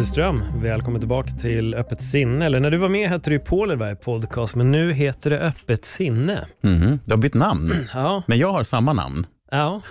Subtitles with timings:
[0.00, 2.46] Tobbe Ström, välkommen tillbaka till Öppet sinne.
[2.46, 5.84] Eller när du var med hette det ju Polerberg podcast, men nu heter det Öppet
[5.84, 6.46] sinne.
[6.62, 6.98] Mhm.
[7.04, 9.26] Du har bytt namn, Ja, men jag har samma namn.
[9.50, 9.82] ja.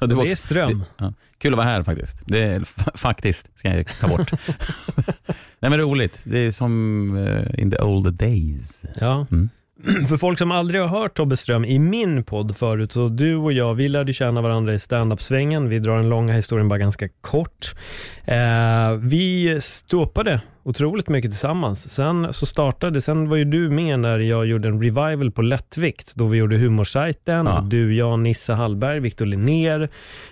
[0.00, 0.78] Det var är Ström.
[0.78, 1.12] Det, ja.
[1.38, 2.22] Kul att vara här faktiskt.
[2.26, 4.32] Det är, fa- faktiskt, ska jag ta bort.
[5.60, 6.20] Nej men roligt.
[6.24, 8.86] Det är som eh, in the old days.
[9.00, 9.26] ja.
[9.30, 9.50] Mm.
[10.08, 13.52] För folk som aldrig har hört Tobbe Ström i min podd förut, så du och
[13.52, 15.68] jag, vi lärde känna varandra i standup-svängen.
[15.68, 17.74] Vi drar den långa historien bara ganska kort.
[18.24, 21.90] Eh, vi ståpade otroligt mycket tillsammans.
[21.90, 26.14] Sen så startade, sen var ju du med när jag gjorde en revival på lättvikt,
[26.14, 27.46] då vi gjorde humorsajten.
[27.46, 27.66] Ja.
[27.70, 29.88] Du, jag, Nisse Hallberg, Viktor Linnér.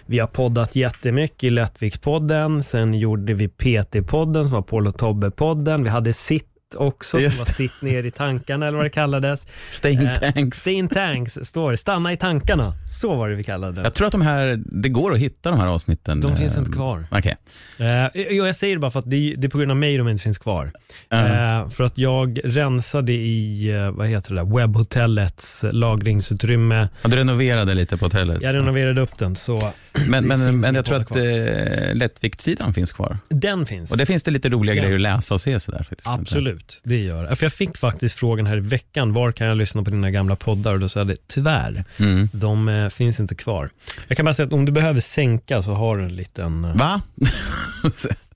[0.06, 2.62] Vi har poddat jättemycket i Lättviktspodden.
[2.62, 5.82] Sen gjorde vi PT-podden som var Paul och Tobbe-podden.
[5.82, 9.46] Vi hade Sitt också, Just som var Sitt ner i tankarna eller vad det kallades.
[9.70, 10.60] Staying Eh, tanks.
[10.60, 11.74] Stay in tanks står.
[11.74, 12.74] Stanna i tankarna.
[12.86, 13.80] Så var det vi kallade det.
[13.82, 16.20] Jag tror att de här, det går att hitta de här avsnitten.
[16.20, 17.06] De finns Eh, inte kvar.
[17.10, 17.36] Okej.
[17.78, 20.08] Eh, jo, jag säger det bara för att det, är på grund av mig de
[20.08, 20.72] inte finns kvar.
[21.10, 26.88] Eh, för att jag rensade i, vad heter det där, webbhotellets lagringsutrymme.
[27.02, 28.42] Ja, du renoverade lite på hotellet.
[28.42, 29.72] Jag renoverade upp den, så
[30.08, 33.18] Men, men, men jag tror att eh, lättviktssidan finns kvar.
[33.28, 33.90] den finns.
[33.90, 35.82] Och det finns det lite roliga Den grejer att läsa och se sådär.
[35.88, 36.08] Faktiskt.
[36.08, 37.36] Absolut, det gör det.
[37.36, 40.36] För jag fick faktiskt frågan här i veckan, var kan jag lyssna på dina gamla
[40.36, 40.72] poddar?
[40.74, 42.28] Och då sa jag det, tyvärr, Mm.
[42.32, 43.70] de eh, finns inte kvar.
[44.08, 46.77] Jag kan bara säga att om du behöver sänka så har du en liten, eh,
[46.77, 47.00] Va?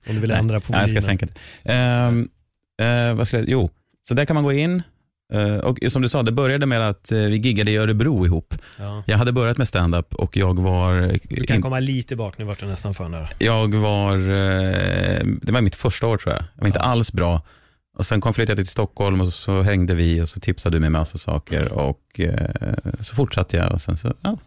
[0.09, 0.39] om du vill Nej.
[0.39, 1.71] ändra på Ja, jag ska sänka det.
[1.73, 2.29] Ehm,
[2.81, 3.69] eh, vad ska jag, jo,
[4.07, 4.81] så där kan man gå in.
[5.33, 8.53] Eh, och som du sa, det började med att eh, vi giggade i Örebro ihop.
[8.79, 9.03] Ja.
[9.07, 12.45] Jag hade börjat med stand-up och jag var, Du kan in, komma lite bak, nu
[12.45, 13.29] vart jag nästan för nära.
[13.39, 16.43] jag var, eh, det var mitt första år tror jag.
[16.55, 16.85] Jag var inte Ja.
[16.85, 17.41] alls bra.
[17.97, 20.79] Och sen kom flyttade jag till Stockholm och så hängde vi och så tipsade du
[20.79, 24.37] mig massa saker och eh, så fortsatte jag och sen så, ja.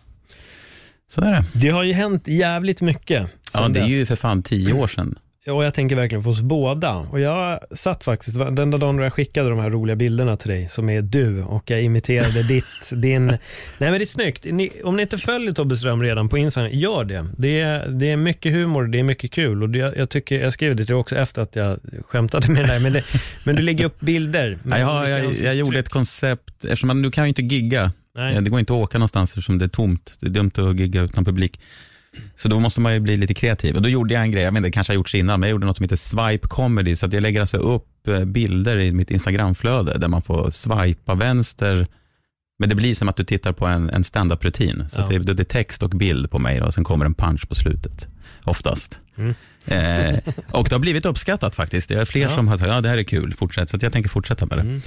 [1.10, 1.44] Så är det.
[1.52, 3.92] Det har ju hänt jävligt mycket Ja, det är dess.
[3.92, 5.18] ju för fan tio år sedan.
[5.46, 6.96] Och jag tänker verkligen för oss båda.
[6.96, 10.50] Och jag satt faktiskt, den där dagen då jag skickade de här roliga bilderna till
[10.50, 13.26] dig, som är du, och jag imiterade ditt, din...
[13.26, 13.38] Nej
[13.78, 14.44] men det är snyggt.
[14.44, 17.26] Ni, om ni inte följer Tobbe Ström redan på Instagram, gör det.
[17.38, 19.62] Det är, det är mycket humor, det är mycket kul.
[19.62, 22.68] Och det, jag, tycker, jag skrev det till dig också efter att jag skämtade med
[22.68, 23.04] dig, men, det,
[23.46, 24.58] men du lägger upp bilder.
[24.62, 27.92] med Ja, jag, jag, jag gjorde ett koncept, eftersom man, nu kan ju inte gigga.
[28.14, 28.34] Nej.
[28.36, 30.12] Eh, Det går inte att åka någonstans eftersom det är tomt.
[30.20, 31.60] Det är dumt att gigga utan publik.
[32.36, 33.76] Så då måste man ju bli lite kreativ.
[33.76, 35.52] Och då gjorde jag en grej, jag vet inte, kanske har gjorts innan, men jag
[35.54, 36.96] gjorde något som heter swipe comedy.
[36.96, 41.14] Så att jag lägger alltså upp eh, bilder i mitt Instagramflöde där man får swipa
[41.14, 41.86] vänster.
[42.58, 44.84] Men det blir som att du tittar på en, en stand-up-rutin.
[44.90, 45.06] Så Ja.
[45.18, 48.08] det, det är text och bild på mig och sen kommer en punch på slutet.
[48.44, 49.00] Oftast.
[49.16, 49.34] Mm.
[49.66, 50.18] Eh,
[50.50, 51.88] och det har blivit uppskattat faktiskt.
[51.88, 52.30] Det är fler Ja.
[52.34, 53.70] som har sagt, ja det här är kul, fortsätt.
[53.70, 54.62] Så jag tänker fortsätta med det.
[54.62, 54.80] Mm.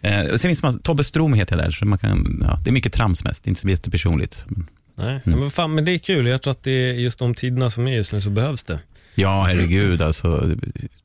[0.00, 2.72] Eh, sen finns man, Tobbe Strom heter jag där, så man kan, ja, det är
[2.72, 4.44] mycket trams mest, det är inte så jättepersonligt.
[4.94, 6.26] Nej, men, fan, men det är kul.
[6.26, 8.78] Jag tror att det är just de tiderna som är just nu så behövs det.
[9.14, 10.56] Ja, herregud alltså,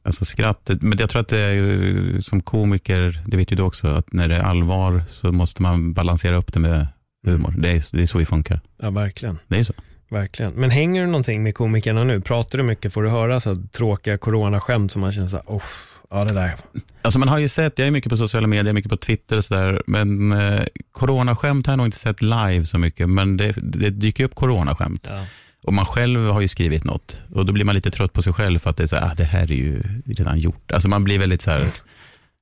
[0.04, 0.82] alltså skrattet.
[0.82, 4.28] Men jag tror att det är som komiker, det vet ju du också, att när
[4.28, 6.88] det är allvar så måste man balansera upp det med
[7.26, 7.54] humor.
[7.58, 8.62] Det är, det är så vi funkar.
[8.82, 9.40] Ja, verkligen.
[9.48, 9.74] Det är så.
[10.10, 10.54] Verkligen.
[10.54, 12.22] Men hänger du någonting med komikerna nu?
[12.22, 12.94] Pratar du mycket?
[12.94, 15.64] Får du höra så tråkiga coronaskämt som man känner så här, oh,
[16.10, 16.56] ja det där.
[17.02, 19.46] Alltså man har ju sett, jag är mycket på sociala medier, mycket på Twitter och
[19.46, 23.90] sådär, men eh, coronaskämt har jag nog inte sett live så mycket, men det, det
[23.90, 25.08] dyker upp coronaskämt.
[25.10, 25.26] Ja.
[25.64, 28.34] Och man själv har ju skrivit något och då blir man lite trött på sig
[28.34, 30.72] själv för att det är så här, ah, det här är ju redan gjort.
[30.72, 31.66] Alltså man blir väldigt så här,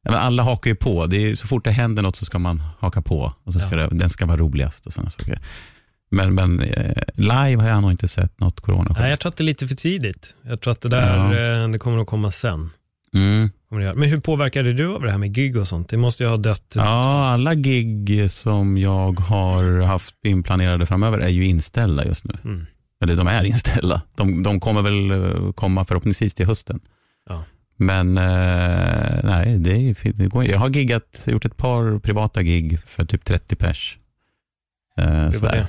[0.04, 1.06] ja, alla hakar ju på.
[1.06, 3.70] Det är, så fort det händer något så ska man haka på och så ska
[3.76, 3.88] Ja.
[3.88, 5.40] det, den ska vara roligast och sådana saker.
[6.12, 9.00] Men, men eh, live har jag nog inte sett något coronaskämt.
[9.00, 10.36] Nej, jag tror att det är lite för tidigt.
[10.42, 12.70] Jag tror att det där, eh, det kommer att komma sen.
[13.14, 13.50] Mm.
[13.70, 15.90] Men hur påverkade du av det här med gig och sånt?
[15.90, 16.74] Det måste ju ha dött.
[16.76, 22.34] Ja, alla gig som jag har haft inplanerade framöver är ju inställda just nu.
[22.44, 22.66] Mm.
[23.04, 24.02] Eller de är inställda.
[24.16, 26.80] De, de kommer väl eh, komma förhoppningsvis till hösten.
[27.30, 27.44] Ja.
[27.78, 33.06] Men eh, nej, det, det går, jag har giggat, gjort ett par privata gig för
[33.06, 33.98] typ 30 pers.
[34.98, 35.68] Eh, Hur var det?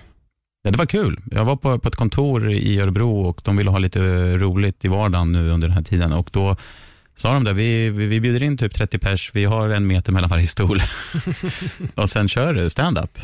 [0.62, 1.20] Ja, det var kul.
[1.30, 4.00] Jag var på, på ett kontor i Örebro och de ville ha lite
[4.36, 6.56] roligt i vardagen nu under den här tiden och då
[7.18, 10.30] sa de det, vi, vi, bjuder in typ 30 pers, vi har en meter mellan
[10.30, 10.80] varje stol.
[11.94, 13.18] och sen kör du stand-up.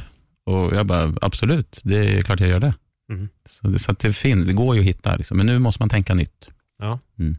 [0.47, 2.75] Och jag bara, absolut, det är klart jag gör det.
[3.11, 3.29] Mm.
[3.47, 5.37] Så, så det, finns, det går ju att hitta, liksom.
[5.37, 6.49] men nu måste man tänka nytt.
[6.83, 6.99] Ja.
[7.19, 7.37] Mm.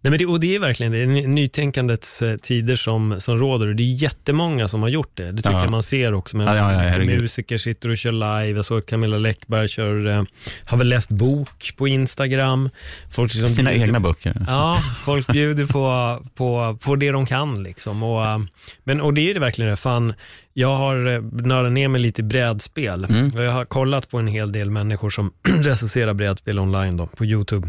[0.00, 3.38] Nej, men det, och det är verkligen det, är ny- nytänkandets eh, tider som, som
[3.38, 5.32] råder och det är jättemånga som har gjort det.
[5.32, 5.62] Det tycker Ja.
[5.62, 6.36] jag man ser också.
[6.36, 8.58] Med Ja, ja, musiker sitter och kör live.
[8.58, 10.22] Jag såg Camilla Läckberg kör, eh,
[10.66, 12.70] har väl läst bok på Instagram.
[13.10, 14.36] Folk liksom Sina bjuder- egna böcker.
[14.46, 17.62] Ja, folk bjuder på, på, på det de kan.
[17.62, 18.02] Liksom.
[18.02, 18.38] Och, eh,
[18.84, 19.76] men, och det är det verkligen det.
[19.76, 20.14] Fan,
[20.52, 23.04] jag har eh, nördat ner mig lite i brädspel.
[23.04, 23.42] Mm.
[23.44, 27.68] Jag har kollat på en hel del människor som recenserar brädspel online då, på YouTube.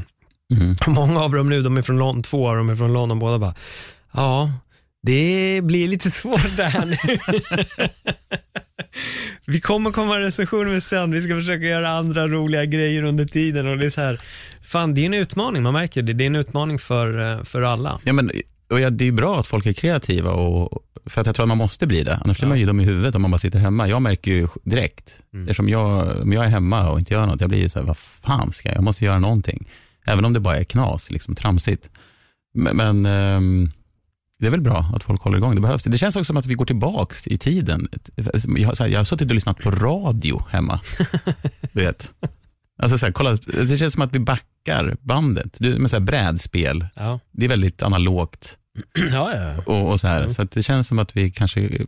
[0.53, 0.75] Mm.
[0.87, 3.39] Många av dem nu, de är från London, två av dem är från London, båda
[3.39, 3.55] bara,
[4.13, 4.51] ja,
[5.03, 6.97] det blir lite svårt det här nu.
[9.47, 13.67] vi kommer komma recensioner med sen, vi ska försöka göra andra roliga grejer under tiden
[13.67, 14.21] och det är så här,
[14.61, 17.61] fan det är en utmaning, man märker det, det är en utmaning för, eh, för
[17.61, 17.99] alla.
[18.03, 18.31] Ja, men,
[18.69, 21.47] och ja, det är bra att folk är kreativa, och, för att jag tror att
[21.47, 22.19] man måste bli det.
[22.23, 22.49] Annars blir Ja.
[22.49, 23.87] man ju dum i huvudet om man bara sitter hemma.
[23.87, 25.45] Jag märker ju direkt, Mm.
[25.45, 27.85] eftersom jag, om jag är hemma och inte gör något, jag blir ju så här,
[27.85, 29.67] vad fan ska jag, jag måste göra någonting.
[30.05, 31.89] Även om det bara är knas, liksom tramsigt.
[32.53, 33.71] Men, men ehm,
[34.39, 35.83] det är väl bra att folk håller igång, det behövs.
[35.83, 37.87] Det känns också som att vi går tillbaks i tiden.
[38.15, 38.23] Jag,
[38.67, 40.79] har- så här, jag har suttit och lyssnat på radio hemma.
[41.73, 42.11] du vet.
[42.77, 43.35] Alltså så här, kolla,
[43.67, 45.55] det känns som att vi backar bandet.
[45.59, 48.57] Du, med så här brädspel, Ja, det är väldigt analogt
[49.11, 49.63] ja, ja.
[49.65, 50.19] och, och så här.
[50.19, 50.33] Mm.
[50.33, 51.85] Så det känns som att vi kanske,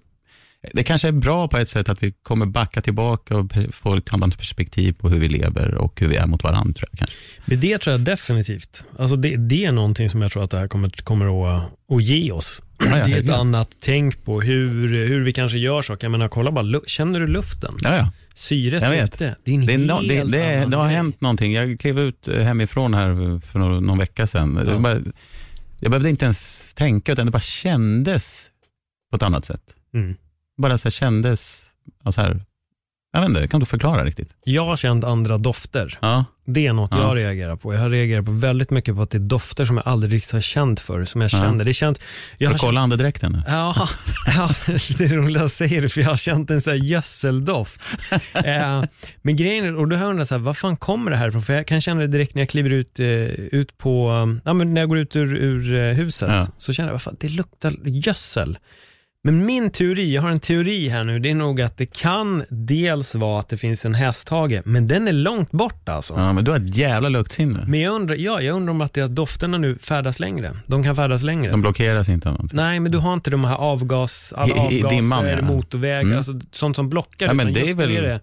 [0.74, 4.14] det kanske är bra på ett sätt att vi kommer backa tillbaka och få ett
[4.14, 6.84] annat perspektiv på hur vi lever och hur vi är mot varandra.
[6.92, 7.16] Jag, kanske.
[7.46, 8.84] Men det tror jag definitivt.
[9.00, 12.04] Alltså det, det är någonting som jag tror att det här kommer, kommer att, att
[12.04, 12.62] ge oss.
[12.80, 16.06] Ja, ja, det är ett annat tänk på hur, hur vi kanske gör saker.
[16.06, 17.74] Jag menar, kolla bara, känner du luften?
[17.82, 18.12] Ja, ja.
[18.36, 19.14] Syret Jag vet.
[19.16, 19.36] ute.
[19.44, 21.54] Det är Det, är no, det, det, är, det har hänt någonting.
[21.54, 24.66] Jag klev ut eh, hemifrån här för någon, någon vecka sedan.
[24.68, 24.80] Ja.
[24.80, 25.00] bara,
[25.80, 28.52] jag behövde inte ens tänka, utan det bara kändes
[29.12, 29.62] på ett annat sätt.
[29.94, 30.16] Mm.
[30.58, 31.70] Bara så här kändes,
[32.12, 32.42] så här,
[33.14, 34.36] jag vet inte, kan inte förklara riktigt.
[34.44, 35.98] Jag har känt andra dofter.
[36.02, 37.02] Ja, Det är något Ja.
[37.02, 37.74] jag reagerar på.
[37.74, 40.32] Jag har reagerat på väldigt mycket på att det är dofter som jag aldrig riktigt
[40.32, 41.38] har känt för, som jag Ja.
[41.38, 41.64] kände.
[41.64, 42.00] Det känt,
[42.38, 43.42] jag har kolla andedräkten nu.
[43.48, 43.88] Ja,
[44.36, 44.50] ja,
[44.98, 47.82] det är roligt att säga det för jag har känt en sån här gödseldoft.
[48.34, 48.84] eh,
[49.22, 51.28] men grejen är, och då har jag undrat så här, vad fan kommer det här
[51.28, 51.42] ifrån?
[51.42, 54.10] För jag kan känna det direkt när jag kliver ut, eh, ut på,
[54.46, 57.18] ja men när jag går ut ur, ur eh, huset, så känner jag, vad fan,
[57.20, 58.58] det luktar gödsel.
[59.28, 62.44] Men min teori, jag har en teori här nu, det är nog att det kan
[62.50, 66.14] dels vara att det finns en hästhage, men den är långt bort alltså.
[66.14, 67.66] Ja, men du har ett jävla luktsinne.
[67.68, 70.52] Men jag undrar, ja, jag undrar om att det är att dofterna nu färdas längre.
[70.68, 71.52] De kan färdas längre.
[71.52, 72.56] De blockeras inte av någonting.
[72.58, 75.42] Nej, men du har inte de här avgas, alla I- i avgaser, dimman, ja.
[75.42, 76.18] motorvägar, Mm.
[76.18, 77.26] alltså sånt som blockar.
[77.28, 78.20] Ja, men det är väl- det,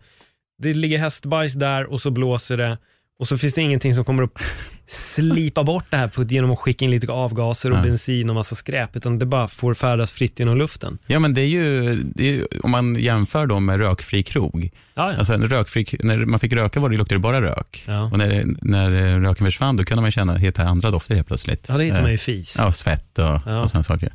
[0.62, 2.79] det ligger hästbajs där och så blåser det
[3.19, 4.43] och så finns det ingenting som kommer att
[4.87, 7.82] slipa bort det här på, genom att skicka in lite avgaser och Ja.
[7.82, 10.99] bensin och massa skräp, utan det bara får färdas fritt genom luften.
[11.06, 14.70] Ja, men det är ju, det är ju om man jämför dem med rökfri krog.
[14.94, 15.19] Ja, ja.
[15.19, 17.84] Alltså rökfri, när man fick röka var det, luktade det bara rök.
[18.12, 21.66] Och när, när eh, röken försvann, då kunde man känna helt andra dofter helt plötsligt.
[21.69, 22.56] ja, det hittar man Eh, ju fis.
[22.58, 23.61] Ja, svett och, Ja.
[23.62, 24.12] och sådana saker.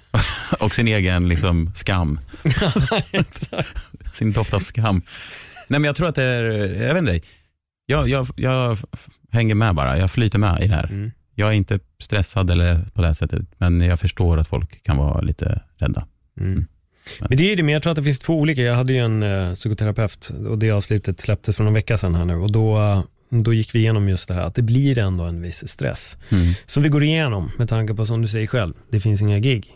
[0.60, 2.20] och sin egen liksom, skam.
[4.12, 5.02] sin doft av skam.
[5.68, 6.42] Nej, men jag tror att det är,
[6.82, 7.20] jag vet inte,
[7.86, 8.78] jag, jag, jag
[9.30, 10.84] hänger med bara, jag flyter med i det här.
[10.84, 11.10] Mm.
[11.34, 14.96] Jag är inte stressad eller på det här sättet, men jag förstår att folk kan
[14.96, 16.06] vara lite rädda.
[16.40, 16.66] Mm.
[17.20, 18.62] Men det är det, men jag tror att det finns två olika.
[18.62, 22.24] Jag hade ju en eh, psykoterapeut och det avslutet släpptes för någon vecka sedan här
[22.24, 25.42] nu och då, då gick vi igenom just det här att det blir ändå en
[25.42, 26.18] viss stress.
[26.28, 26.54] Mm.
[26.66, 29.66] Som vi går igenom med tanke på som du säger själv, det finns inga gig.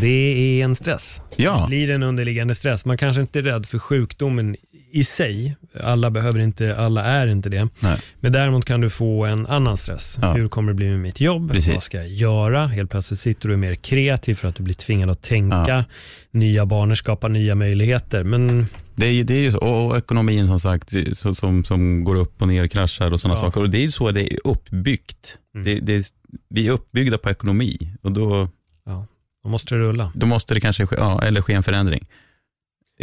[0.00, 1.20] Det är en stress.
[1.36, 1.60] Ja.
[1.60, 2.84] Det blir en underliggande stress.
[2.84, 4.56] Man kanske inte är rädd för sjukdomen
[4.96, 5.56] i sig.
[5.82, 7.68] Alla behöver inte, alla är inte det.
[7.80, 7.98] Nej.
[8.20, 10.18] Men däremot kan du få en annan stress.
[10.22, 10.32] Ja.
[10.32, 11.50] Hur kommer det bli med mitt jobb?
[11.52, 11.74] Precis.
[11.74, 12.66] Vad ska jag göra?
[12.66, 15.84] Helt plötsligt sitter du mer kreativ för att du blir tvingad att tänka.
[16.30, 18.24] Nya banor skapar nya möjligheter.
[18.24, 20.92] Men Det är, det är ju så, och ekonomin som sagt,
[21.36, 23.40] som, som går upp och ner, kraschar och sådana Ja.
[23.40, 23.60] saker.
[23.60, 25.38] Och det är ju så det är uppbyggt.
[25.54, 25.64] Mm.
[25.64, 26.04] Det, det, är-
[26.48, 28.48] vi är uppbyggda på ekonomi och då,
[28.86, 29.06] ja,
[29.42, 30.12] då måste det rulla.
[30.14, 32.06] då måste det kanske ske, ja, eller ske en förändring.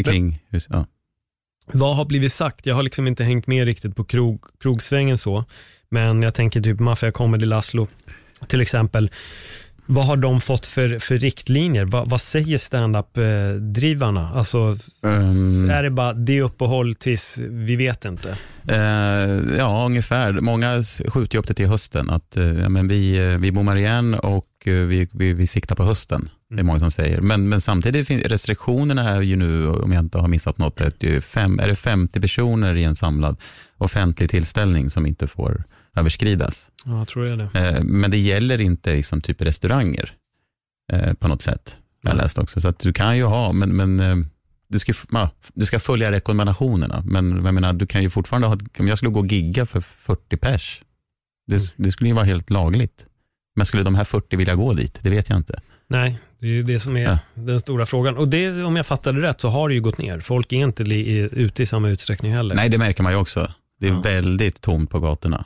[0.05, 0.85] Kring, hus, ja.
[1.65, 2.65] Vad har blivit sagt?
[2.65, 5.45] Jag har liksom inte hängt med riktigt på krog, krogsvängen så.
[5.89, 7.87] Men jag tänker typ Mafia Comedy Laszlo
[8.47, 9.11] till exempel.
[9.85, 11.85] Vad har de fått för, för riktlinjer?
[11.85, 14.29] Vad, vad säger standup-drivarna?
[14.35, 14.75] Alltså,
[15.05, 18.37] Ehm, är det bara det uppehåll tills vi vet inte?
[18.67, 18.77] eh,
[19.57, 20.33] ja, ungefär.
[20.33, 22.09] Många skjuter ju upp det till hösten.
[22.09, 26.29] Att, ja, men vi, eh, vi bommar igen och vi, vi, vi siktar på hösten.
[26.49, 26.65] Det är Mm.
[26.67, 27.21] många som säger.
[27.21, 31.21] Men, men samtidigt, finns, restriktionerna är ju nu, om jag inte har missat något, är,
[31.21, 33.37] fem, är det 50 personer i en samlad
[33.77, 35.63] offentlig tillställning som inte får
[35.95, 36.69] överskridas.
[36.85, 37.59] Ja, jag tror det.
[37.59, 40.11] Eh, men det gäller inte liksom, typ restauranger
[40.93, 41.77] eh, på något sätt.
[42.01, 42.61] Jag har läst också.
[42.61, 44.15] Så att du kan ju ha, men, men eh,
[44.67, 47.03] du, ska, ja, du ska följa rekommendationerna.
[47.05, 49.81] Men jag menar, du kan ju fortfarande ha, om jag skulle gå och gigga för
[49.81, 50.81] 40 pers,
[51.47, 51.67] det, Mm.
[51.75, 53.05] det skulle ju vara helt lagligt.
[53.55, 54.99] Men skulle de här 40 vilja gå dit?
[55.01, 55.61] Det vet jag inte.
[55.87, 57.19] Nej, det är ju det som är Ja.
[57.33, 58.17] den stora frågan.
[58.17, 60.19] Och det, om jag fattade rätt så har det ju gått ner.
[60.19, 62.55] Folk är inte li, ute i samma utsträckning heller.
[62.55, 63.51] Nej, det märker man ju också.
[63.79, 63.99] Det är Ja.
[64.01, 65.45] väldigt tomt på gatorna.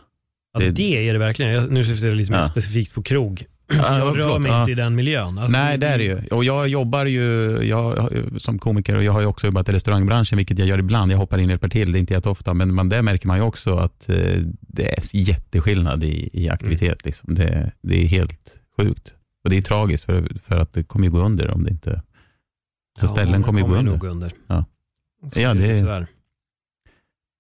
[0.60, 1.52] Ja, det- det, är det verkligen.
[1.52, 2.44] Jag, nu syftar jag lite mer Ja.
[2.44, 3.46] specifikt på krog.
[3.74, 4.60] Ja, jag rör mig ja.
[4.60, 5.38] inte i den miljön.
[5.38, 6.22] Alltså, Nej, det är det ju.
[6.32, 7.24] Och jag jobbar ju
[7.64, 11.12] jag, som komiker och jag har ju också jobbat i restaurangbranschen, vilket jag gör ibland.
[11.12, 13.38] Jag hoppar in och hjälper till, det är inte jätteofta, men man, där märker man
[13.38, 17.06] ju också att eh, det är jätteskillnad i, i aktivitet.
[17.06, 17.36] Liksom.
[17.36, 19.16] Det, det är helt sjukt.
[19.44, 22.02] Och det är tragiskt, för, för att det kommer ju gå under om det inte...
[23.00, 24.06] Så ställen många kommer ju gå under.
[24.08, 24.32] under.
[24.48, 24.66] Ja.
[25.34, 26.08] Så Ja, är det är-.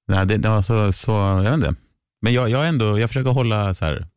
[0.07, 1.75] Nej, det, det var så, så, jag vet inte.
[2.21, 4.07] Men jag, jag ändå, jag försöker hålla så här,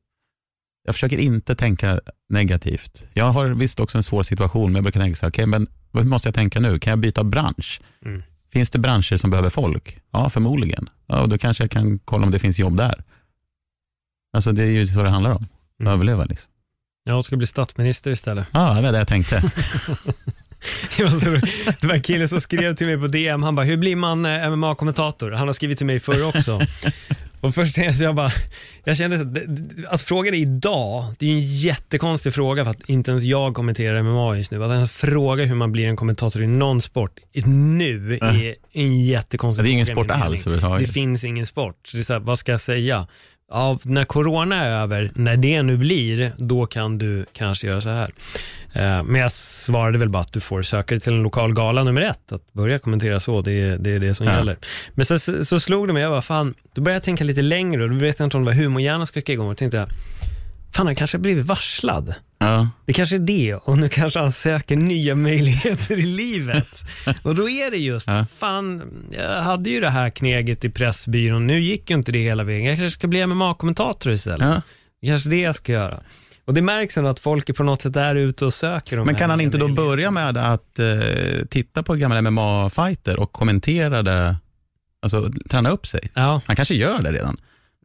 [0.84, 3.08] jag försöker inte tänka negativt.
[3.12, 5.66] Jag har visst också en svår situation, men jag brukar tänka så här, okej, men
[5.92, 6.78] hur måste jag tänka nu?
[6.78, 7.80] Kan jag byta bransch?
[8.04, 8.22] Mm.
[8.52, 10.00] Finns det branscher som behöver folk?
[10.10, 10.88] Ja, förmodligen.
[11.06, 13.04] Ja, och då kanske jag kan kolla om det finns jobb där.
[14.32, 15.46] Alltså det är ju så det handlar om,
[15.80, 15.92] Mm.
[15.92, 16.50] överleva liksom.
[17.04, 18.46] Jag ska bli statsminister istället.
[18.52, 19.42] Ja, det var det jag tänkte.
[20.96, 21.30] Det var, så,
[21.80, 24.26] det var en kille som skrev till mig på DM, han bara, hur blir man
[24.26, 25.30] eh, MMA-kommentator?
[25.30, 26.60] Han har skrivit till mig förr också.
[27.40, 28.30] Och först tänkte jag, bara,
[28.84, 32.88] jag kände så att, att fråga det idag, det är en jättekonstig fråga för att
[32.88, 34.64] inte ens jag kommenterar MMA just nu.
[34.64, 39.64] Att ens fråga hur man blir en kommentator i någon sport nu är en jättekonstig
[39.64, 40.36] Det är ingen fråga sport alls mening.
[40.36, 40.92] Det överhuvudtaget.
[40.92, 41.80] finns ingen sport.
[41.84, 43.06] Så det är så här, vad ska jag säga?
[43.52, 47.88] Ja, när corona är över, när det nu blir, då kan du kanske göra så
[47.88, 48.10] här.
[48.72, 51.84] Eh, Men jag svarade väl bara att du får söka dig till en lokal gala
[51.84, 52.32] nummer ett.
[52.32, 54.32] Att börja kommentera så, det är det, är det som Ja.
[54.36, 54.56] gäller.
[54.94, 57.82] Men sen så, slog det mig, jag bara, fan, då började jag tänka lite längre
[57.82, 59.46] och då vet jag inte om det var humorhjärnan ska kicka igång.
[59.46, 59.88] Och då tänkte jag,
[60.72, 62.14] fan han kanske har blivit varslad.
[62.38, 62.68] Ja.
[62.86, 66.68] Det kanske är det och nu kanske han söker nya möjligheter i livet.
[67.22, 68.26] Och då är det just, Ja.
[68.38, 72.44] fan, jag hade ju det här kneget i Pressbyrån, nu gick ju inte det hela
[72.44, 72.64] vägen.
[72.68, 74.40] Jag kanske ska bli MMA-kommentator istället.
[74.48, 74.62] Ja.
[75.06, 76.00] Kanske det jag ska göra.
[76.50, 79.14] Och det märks ändå att folk är på något sätt är ute och söker Men
[79.14, 80.88] kan han inte då börja med att eh,
[81.50, 84.36] titta på gamla MMA-fighter och kommentera det,
[85.02, 86.10] alltså träna upp sig?
[86.14, 87.36] Ja, Han kanske gör det redan.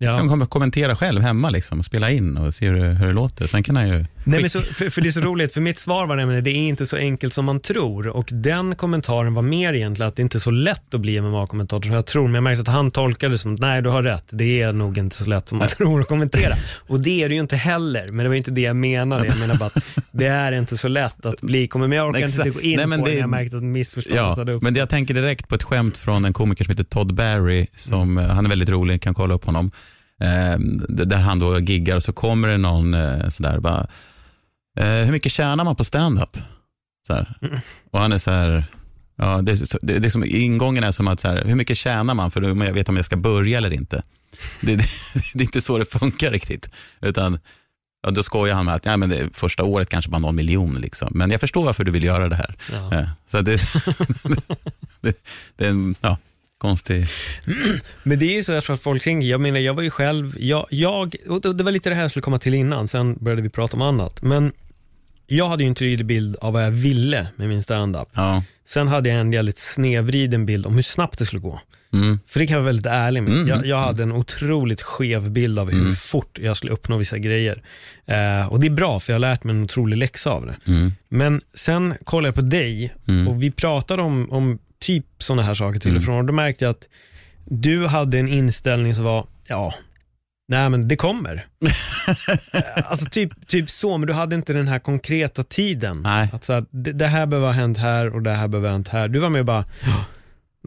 [0.02, 0.28] Han ja.
[0.28, 3.48] kommer kommentera själv hemma, liksom, och spela in och se hur, hur det låter.
[3.48, 4.06] Sen kan han ju...
[4.28, 6.52] Nej, men så, för, för det är så roligt, för mitt svar var nämligen det
[6.52, 8.08] är inte så enkelt som man tror.
[8.08, 11.82] Och den kommentaren var mer egentligen att det inte är så lätt att bli MMA-kommentator
[11.88, 14.26] som jag tror, men jag märkte att han tolkade det som nej du har rätt,
[14.30, 16.54] det är nog inte så lätt som man tror att kommentera.
[16.88, 19.26] Och det är det ju inte heller, men det var inte det jag menade.
[19.28, 22.40] Jag menar bara att det är inte så lätt att bli kommentator, men jag orkar
[22.40, 24.64] inte gå in Nej, men på det, det- jag märkte att missförståndet Ja, hade uppstått.
[24.64, 28.18] men jag tänker direkt på ett skämt från en komiker som heter Todd Barry, som,
[28.18, 29.72] eh, han är väldigt rolig, kan kolla upp honom.
[30.22, 33.88] Eh, där han då giggar och så kommer det någon eh, sådär bara,
[34.84, 36.38] hur mycket tjänar man på stand-up?
[37.42, 37.60] Mm.
[37.92, 38.64] Och han är så här,
[39.16, 42.32] ja, det, det, det som, ingången är som att, så här, hur mycket tjänar man
[42.32, 44.04] för då jag vet om jag ska börja eller inte.
[44.62, 44.86] Det, det,
[45.34, 46.70] det är inte så det funkar riktigt.
[47.02, 47.40] Utan
[48.04, 50.76] ja, då skojar han med att ja, men det, första året kanske bara någon miljon.
[50.76, 51.12] Liksom.
[51.12, 52.56] Men jag förstår varför du vill göra det här.
[52.72, 52.94] Ja.
[53.00, 53.52] Eh, Så det,
[55.02, 56.18] det, det är en ja,
[56.58, 57.06] konstig...
[58.04, 59.90] Men det är ju så jag tror att folk tänker, jag menar jag var ju
[59.90, 62.88] själv, jag, jag och det det var lite det här jag skulle komma till innan,
[62.88, 64.22] sen började vi prata om annat.
[64.22, 64.52] Men
[65.28, 68.08] jag hade ju en tydlig bild av vad jag ville med min standup.
[68.14, 71.60] Ja, Sen hade jag en väldigt snevriden bild om hur snabbt det skulle gå.
[71.94, 73.34] mm, För det kan jag vara väldigt ärlig med.
[73.34, 75.96] Mm, Jag, jag hade en otroligt skev bild av hur Mm.
[75.96, 77.62] fort jag skulle uppnå vissa grejer.
[78.06, 80.56] Eh, och det är bra, för jag har lärt mig en otrolig läxa av det.
[80.72, 83.28] mm, Men sen kollade jag på dig mm.
[83.28, 86.04] och vi pratade om, om typ sådana här saker till och Mm.
[86.06, 86.88] från och då märkte jag att
[87.46, 89.74] du hade en inställning som var, ja,
[90.48, 91.46] nej men det kommer.
[92.54, 96.02] Eh, alltså typ, typ så, men du hade inte den här konkreta tiden.
[96.02, 96.30] Nej.
[96.34, 98.74] Att så här, det, det här behöver ha hänt här och det här behöver ha
[98.74, 99.08] hänt här.
[99.08, 99.66] Du var med och bara,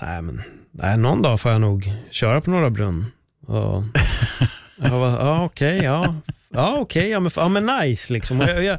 [0.03, 0.43] nej men,
[0.73, 3.07] nej, någon dag får jag nog köra på Norra Brunn.
[3.47, 3.85] Och,
[4.77, 6.15] jag bara, ja okej, ja,
[6.49, 8.41] ja okej, ja, men, ja men nice liksom.
[8.41, 8.79] Och, jag, jag,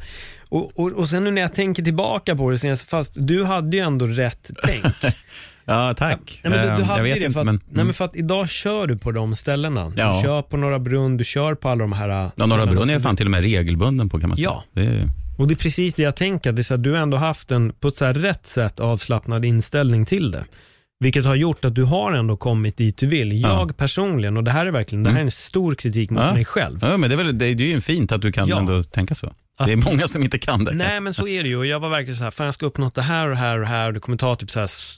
[0.49, 3.83] och, och, och sen nu när jag tänker tillbaka på det, fast du hade ju
[3.83, 5.15] ändå rätt tänk.
[5.69, 6.39] Ja, tack.
[6.43, 7.59] Nej, men du, du hade jag vet det inte, för att, men...
[7.69, 9.91] nej, men för att idag kör du på de ställena.
[9.95, 10.15] Ja.
[10.15, 12.65] Du kör på Norra Brunn, du kör på alla de här Ja, Norra.
[12.65, 14.49] Brunn är jag fan till och med regelbunden på kan man säga.
[14.49, 14.63] Ja.
[14.73, 15.07] Det är,
[15.37, 17.51] Och det är precis det jag tänker, det är så att du har ändå haft
[17.51, 20.45] en på ett så här rätt sätt avslappnad inställning till det.
[20.99, 23.41] Vilket har gjort att du har ändå kommit dit du vill.
[23.41, 26.33] Jag personligen, och det här är verkligen, det här är en stor kritik mot Ja.
[26.33, 26.79] mig själv.
[26.81, 28.59] ja, men det är, väl, det är ju fint att du kan Ja.
[28.59, 29.33] ändå tänka så.
[29.65, 30.71] Det är många som inte kan det.
[30.71, 32.65] Nej men så är det ju och jag var verkligen så här, fan jag ska
[32.65, 34.59] uppnå det här och det här och det här och det kommer ta typ så
[34.59, 34.95] här s-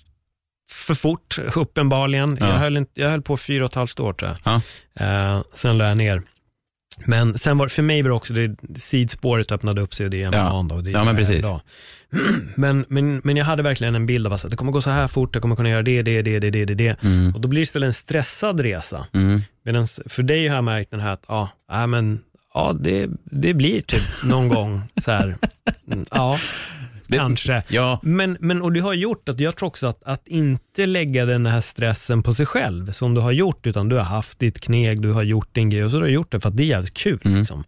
[0.72, 2.38] för fort, uppenbarligen.
[2.40, 2.48] Ja.
[2.48, 4.62] Jag, höll inte, jag höll på fyra och ett halvt år tror jag.
[4.96, 5.06] Ja.
[5.36, 6.22] Eh, sen la jag ner.
[7.06, 10.22] Men sen var för mig var det också det sidspåret öppnade upp sig och det
[10.24, 10.40] är en Ja.
[10.70, 10.72] dag.
[10.78, 11.36] Och det Ja, men precis.
[11.36, 11.62] idag.
[12.56, 15.08] Men, men, men jag hade verkligen en bild av att det kommer gå så här
[15.08, 17.04] fort, jag kommer kunna göra det, det, det, det, det, det.
[17.04, 17.36] Mm.
[17.36, 19.08] Och då blir det istället en stressad resa.
[19.14, 19.42] Mm.
[19.66, 22.20] Medan för dig har jag märkt den här att, ja, ja men,
[22.54, 25.38] ja det, det blir typ någon gång så här,
[26.12, 26.38] ja,
[27.12, 27.64] Det- kanske.
[27.68, 31.26] Ja, Men, men, och det har gjort att jag tror också att, att inte lägga
[31.26, 34.60] den här stressen på sig själv, som du har gjort, utan du har haft ditt
[34.62, 36.64] kneg, du har gjort din grej och så har du gjort det för att det
[36.64, 37.20] är jävligt kul.
[37.26, 37.38] Mm.
[37.38, 37.64] Liksom.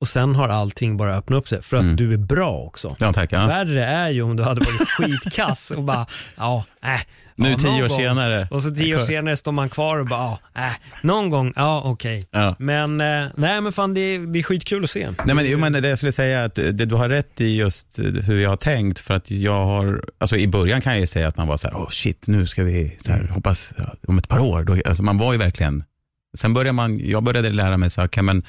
[0.00, 1.96] Och sen har allting bara öppnat upp sig, för att Mm.
[1.96, 2.96] du är bra också.
[2.98, 3.32] ja tack.
[3.32, 3.46] Ja.
[3.46, 6.90] Värre är ju om du hade varit skitkass och bara, ja, äh,
[7.36, 7.98] Nu ja, tio år gång.
[7.98, 8.48] senare.
[8.50, 10.64] Och så tio år senare står man kvar och bara, äh,
[11.02, 12.28] någon gång, ja okej.
[12.30, 12.56] Ja.
[12.58, 15.08] Men, eh, nej men fan det är, det är skitkul att se.
[15.24, 17.56] Nej, men, jo, men det jag skulle säga är att det, du har rätt i
[17.56, 18.98] just hur jag har tänkt.
[18.98, 21.68] För att jag har, alltså i början kan jag ju säga att man var så
[21.68, 23.32] här, oh shit, nu ska vi, så här, Mm.
[23.32, 23.72] hoppas
[24.08, 24.62] om ett par år.
[24.64, 25.84] Då, alltså man var ju verkligen,
[26.38, 28.42] sen började man, jag började lära mig så här, okay, men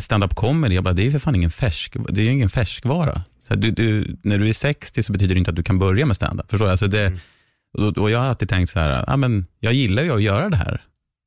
[0.00, 3.22] stand-up comedy, jag bara, det är för fan ingen färsk, det är ingen färskvara.
[3.48, 6.06] Så du, du, när du är 60 så betyder det inte att du kan börja
[6.06, 6.50] med stand-up.
[6.50, 6.70] Förstår du?
[6.70, 7.88] Alltså det, Mm.
[7.88, 10.48] och, och jag har alltid tänkt så här, ja, men jag gillar ju att göra
[10.48, 10.82] det här.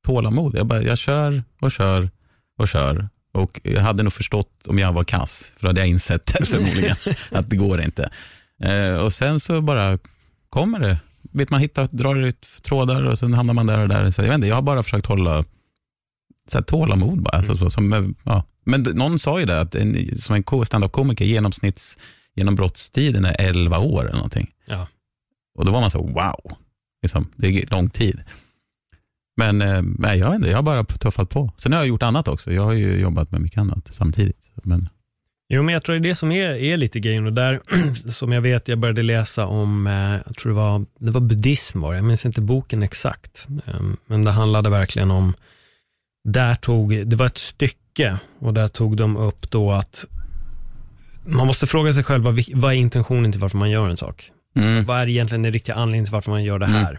[0.06, 0.54] Tålamod.
[0.56, 2.10] Jag, bara, jag kör och kör
[2.58, 3.08] och kör.
[3.32, 6.46] Och jag hade nog förstått om jag var kass, för då hade jag insett det
[6.46, 6.96] förmodligen,
[7.30, 8.10] att det går inte.
[8.62, 9.98] Eh, och sen så bara
[10.48, 10.96] kommer det.
[11.32, 14.10] Vet man hittar, drar ut trådar och sen hamnar man där och där.
[14.10, 15.44] Så jag, vet inte, jag har bara försökt hålla
[16.50, 17.36] så här, tålamod bara.
[17.36, 18.44] Alltså, så, som, eh, ja.
[18.64, 21.98] Men någon sa ju det, att en, som en ko- stand-up-komiker, genomsnitts
[22.36, 24.50] genombrottstiden är 11 år eller någonting.
[24.66, 24.86] Ja.
[25.58, 26.52] Och då var man så, wow,
[27.02, 28.22] liksom, det är lång tid.
[29.36, 31.52] Men eh, nej, jag vet inte, jag har bara tuffat på.
[31.56, 32.52] Sen har jag gjort annat också.
[32.52, 34.50] Jag har ju jobbat med mycket annat samtidigt.
[34.62, 34.88] Men,
[35.48, 37.60] Jo, men jag tror det är det som är, är lite grejen och där,
[38.10, 39.92] som jag vet, jag började läsa om, eh,
[40.26, 43.80] jag tror det var, det var buddhism var det, jag minns inte boken exakt, eh,
[44.06, 45.34] men det handlade verkligen om,
[46.24, 50.04] där tog, det var ett stycke och där tog de upp då att
[51.26, 52.24] man måste fråga sig själv,
[52.54, 54.30] vad, är intentionen till varför man gör en sak?
[54.56, 56.98] mm, Vad är egentligen den riktiga anledningen till varför man gör det här?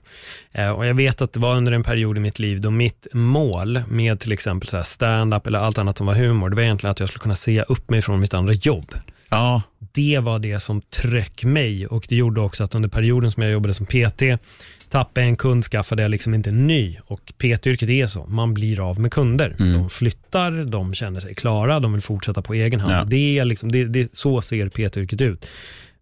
[0.51, 3.07] Eh, och jag vet att det var under en period i mitt liv då mitt
[3.13, 6.99] mål med till exempel stand-up eller allt annat som var humor, det var egentligen att
[6.99, 8.95] jag skulle kunna se upp mig från mitt andra jobb.
[9.29, 9.61] ja,
[9.93, 13.51] Det var det som tryck mig och det gjorde också att under perioden som jag
[13.51, 14.21] jobbade som PT,
[14.93, 16.97] tappade jag en kund, skaffade jag liksom inte en ny.
[17.05, 19.55] Och PT-yrket är så, man blir av med kunder.
[19.59, 19.73] Mm.
[19.73, 22.93] De flyttar, de känner sig klara, de vill fortsätta på egen hand.
[22.95, 23.03] Ja.
[23.03, 25.45] Det är liksom, det, det, så ser PT-yrket ut.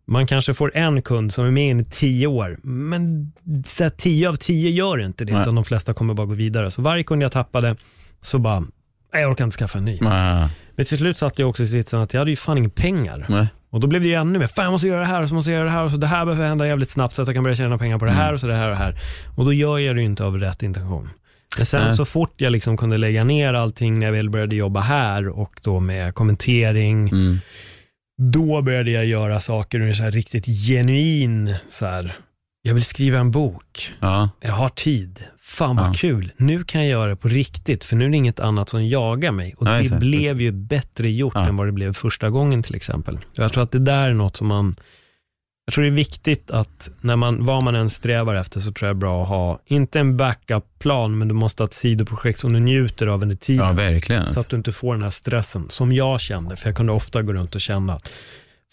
[0.05, 3.31] Man kanske får en kund som är med i tio år, men
[3.65, 5.41] så här, tio av tio gör inte det, Nej.
[5.41, 6.71] utan de flesta kommer bara gå vidare.
[6.71, 7.75] Så varje kund jag tappade,
[8.21, 9.97] så bara, "Nej, jag orkar inte skaffa en ny.
[10.01, 10.49] nej,
[10.81, 13.25] Men till slut satt jag också i sitsen att jag hade ju fan inga pengar.
[13.29, 13.47] nej.
[13.69, 15.35] Och då blev det ju ännu mer, fan jag måste göra det här och så
[15.35, 17.27] måste jag göra det här och så det här behöver hända jävligt snabbt så att
[17.27, 18.33] jag kan börja tjäna pengar på det här Mm.
[18.33, 18.99] och så det här och det här.
[19.37, 21.09] Och då gör jag det ju inte av rätt intention.
[21.57, 21.93] Men sen Nej.
[21.95, 25.59] så fort jag liksom kunde lägga ner allting när jag väl började jobba här och
[25.63, 27.39] då med kommentering, Mm.
[28.31, 32.13] då började jag göra saker ur en så här riktigt genuin, så här,
[32.61, 35.93] jag vill skriva en bok, Ja, jag har tid, fan vad Ja.
[35.95, 38.87] kul, nu kan jag göra det på riktigt, för nu är det inget annat som
[38.87, 39.53] jagar mig.
[39.57, 41.47] Och Ja, det blev ju bättre gjort Ja.
[41.47, 43.15] än vad det blev första gången till exempel.
[43.15, 44.75] Och Jag tror att det där är något som man,
[45.65, 48.87] jag tror det är viktigt att när man, vad man än strävar efter så tror
[48.87, 52.39] jag det är bra att ha, inte en backup-plan, men du måste ha ett sidoprojekt
[52.39, 53.65] som du njuter av under tiden.
[53.67, 54.27] ja verkligen.
[54.27, 57.21] Så att du inte får den här stressen, som jag kände, för jag kunde ofta
[57.21, 58.09] gå runt och känna att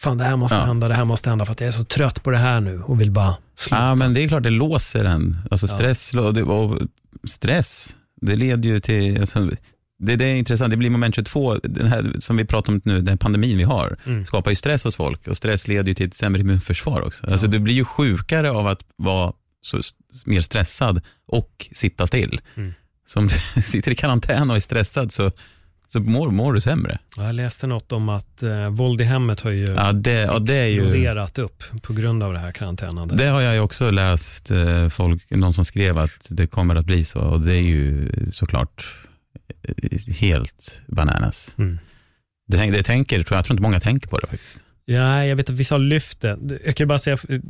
[0.01, 0.65] fan det här måste Ja.
[0.65, 2.83] hända, det här måste hända, för att jag är så trött på det här nu
[2.83, 3.77] och vill bara sluta.
[3.77, 5.37] Ja, men det är klart det låser en.
[5.51, 5.75] Alltså Ja.
[5.75, 6.79] stress, och det- och
[7.25, 9.51] stress, det leder ju till, alltså,
[9.99, 13.01] det, det är intressant, det blir moment 22, den här som vi pratar om nu,
[13.01, 14.25] den pandemin vi har, Mm.
[14.25, 17.27] skapar ju stress hos folk och stress leder ju till ett sämre immunförsvar också.
[17.27, 17.51] Alltså Ja.
[17.53, 19.81] du blir ju sjukare av att vara så,
[20.27, 22.41] mer stressad och sitta still.
[22.57, 22.75] Mm.
[23.07, 25.31] Så om du sitter i karantän och är stressad så,
[25.93, 26.99] så mår, mår du sämre.
[27.17, 30.39] Ja, Jag läste något om att eh, våld i hemmet har ju Ja, det, ja,
[30.39, 30.81] det är ju...
[30.81, 33.19] exploderat upp på grund av det här karantänandet.
[33.19, 37.05] Det har jag också läst, eh, folk, någon som skrev att det kommer att bli
[37.05, 38.95] så och det är ju såklart
[39.63, 41.55] eh, helt bananas.
[41.59, 41.79] Mm.
[42.49, 44.59] Det, det tänker, jag, tror inte många tänker på det faktiskt.
[44.85, 46.39] Ja, jag vet att vissa har lyft det.
[46.65, 47.41] Jag kan bara säga, för-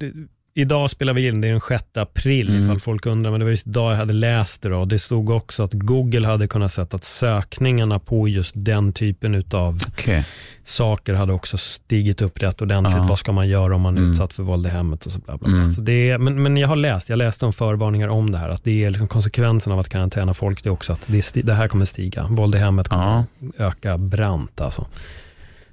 [0.60, 2.64] idag spelar vi in, det är den 6 april Mm.
[2.64, 4.84] ifall folk undrar, men det var just idag jag hade läst det då.
[4.84, 9.82] Det stod också att Google hade kunnat sett att sökningarna på just den typen av
[9.88, 10.22] Okay.
[10.64, 12.96] saker hade också stigit upp rätt ordentligt.
[12.96, 13.06] Ja.
[13.08, 14.10] Vad ska man göra om man är Mm.
[14.10, 15.48] utsatt för våld i hemmet och så bla bla.
[15.48, 15.58] bla.
[15.58, 15.72] Mm.
[15.72, 18.48] Så det är, men, men jag har läst, jag läste om förvarningar om det här,
[18.48, 21.54] att det är liksom konsekvensen av att karantäna folk, det är också att det, det
[21.54, 22.26] här kommer stiga.
[22.30, 23.24] Våld i hemmet kommer
[23.56, 23.66] Ja.
[23.66, 24.86] öka brant alltså.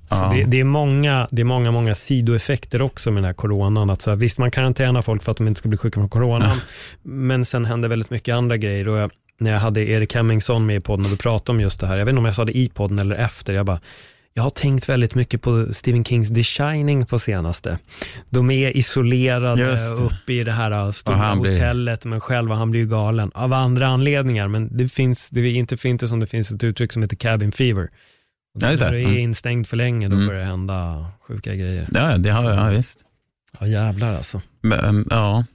[0.10, 0.32] Ja.
[0.34, 3.90] det, det, är många, det är många, många sidoeffekter också med den här coronan.
[3.90, 6.10] Att så här, visst, man karantänar folk för att de inte ska bli sjuka från
[6.10, 6.58] coronan,
[7.04, 8.88] men sen händer väldigt mycket andra grejer.
[8.88, 11.80] Och jag, när jag hade Erik Hemmingsson med i podden och vi pratade om just
[11.80, 11.98] det här.
[11.98, 13.54] Jag vet inte om jag sa det i podden eller efter.
[13.54, 13.80] Jag bara,
[14.34, 17.78] jag har tänkt väldigt mycket på Stephen Kings The Shining på senaste.
[18.30, 23.32] De är isolerade uppe i det här stora hotellet, men själva han blir ju galen.
[23.34, 26.64] Av andra anledningar, men det finns, det är inte för inte som det finns ett
[26.64, 27.90] uttryck som heter cabin fever.
[28.56, 29.18] Och när du är mm.
[29.18, 30.28] instängd för länge, då mm.
[30.28, 31.90] börjar det hända sjuka grejer.
[31.92, 33.06] Ja, det har jag, visst.
[33.60, 34.42] Ja, jävlar alltså.
[34.62, 35.46] Men, ja,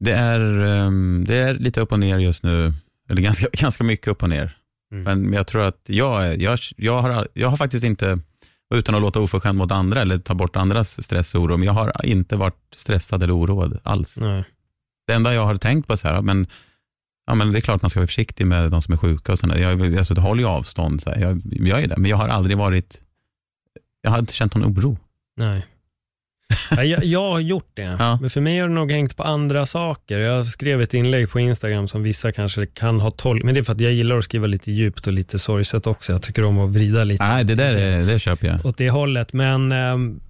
[0.00, 2.74] det är, um, det är lite upp och ner just nu.
[3.08, 4.56] Eller ganska, ganska mycket upp och ner.
[4.92, 5.04] Mm.
[5.04, 8.18] Men jag tror att jag, jag, jag, har, jag har faktiskt inte,
[8.74, 11.72] utan att låta oförskämd mot andra eller ta bort andras stress och oro, men jag
[11.72, 14.16] har inte varit stressad eller oroad alls.
[14.16, 14.44] Nej.
[15.06, 16.46] Det enda jag har tänkt på så här, men,
[17.30, 19.32] ja, men det är klart man ska vara försiktig med de som är sjuka.
[19.32, 19.56] Och sådär.
[19.56, 21.12] Jag, alltså, jag håller ju avstånd, så.
[21.16, 23.00] Jag, jag är det, men jag har aldrig varit,
[24.02, 24.98] jag har inte känt någon oro.
[25.36, 25.66] Nej
[26.70, 28.18] jag, jag har gjort det, ja.
[28.20, 30.20] men för mig har det nog hängt på andra saker.
[30.20, 33.64] Jag skrev ett inlägg på Instagram som vissa kanske kan ha tolkat, men det är
[33.64, 36.12] för att jag gillar att skriva lite djupt och lite sorgset också.
[36.12, 37.24] Jag tycker om att vrida lite.
[37.24, 38.66] Nej, det där är, det köper jag.
[38.66, 40.20] Åt det hållet, men ähm,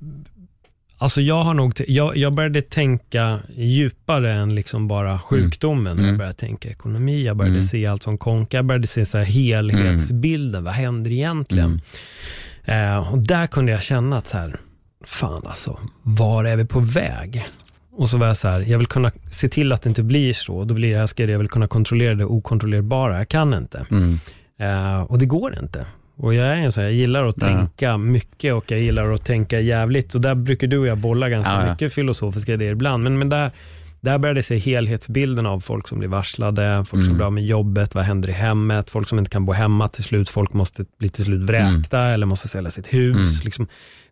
[1.02, 5.92] Alltså jag har nog, jag, jag började tänka djupare än liksom bara sjukdomen.
[5.92, 6.06] Mm.
[6.06, 7.62] Jag började tänka ekonomi, jag började mm.
[7.62, 10.58] se allt som konka, jag började se så här helhetsbilden.
[10.58, 10.64] Mm.
[10.64, 11.80] Vad händer egentligen?
[12.64, 12.96] Mm.
[12.96, 14.60] Eh, och där kunde jag känna att så här,
[15.04, 17.44] fan alltså, var är vi på väg?
[17.92, 20.34] Och så var jag så här, jag vill kunna se till att det inte blir
[20.34, 20.64] så.
[20.64, 23.18] Då blir det här, jag vill kunna kontrollera det okontrollerbara.
[23.18, 23.86] Jag kan inte.
[23.90, 24.18] Mm.
[24.60, 25.86] Uh, och det går inte.
[26.22, 27.46] Och jag är en sån, jag gillar att ja.
[27.46, 30.14] tänka mycket och jag gillar att tänka jävligt.
[30.14, 33.04] Och där brukar du och jag bolla ganska ja, mycket filosofiska idéer ibland.
[33.04, 33.50] Men, men där,
[34.00, 37.06] där började jag se helhetsbilden av folk som blir varslade, folk mm.
[37.06, 39.88] som blir av med jobbet, vad händer i hemmet, folk som inte kan bo hemma
[39.88, 42.14] till slut, folk måste bli till slut vräkta mm.
[42.14, 43.16] eller måste sälja sitt hus.
[43.16, 43.44] Mm.
[43.44, 43.66] Liksom,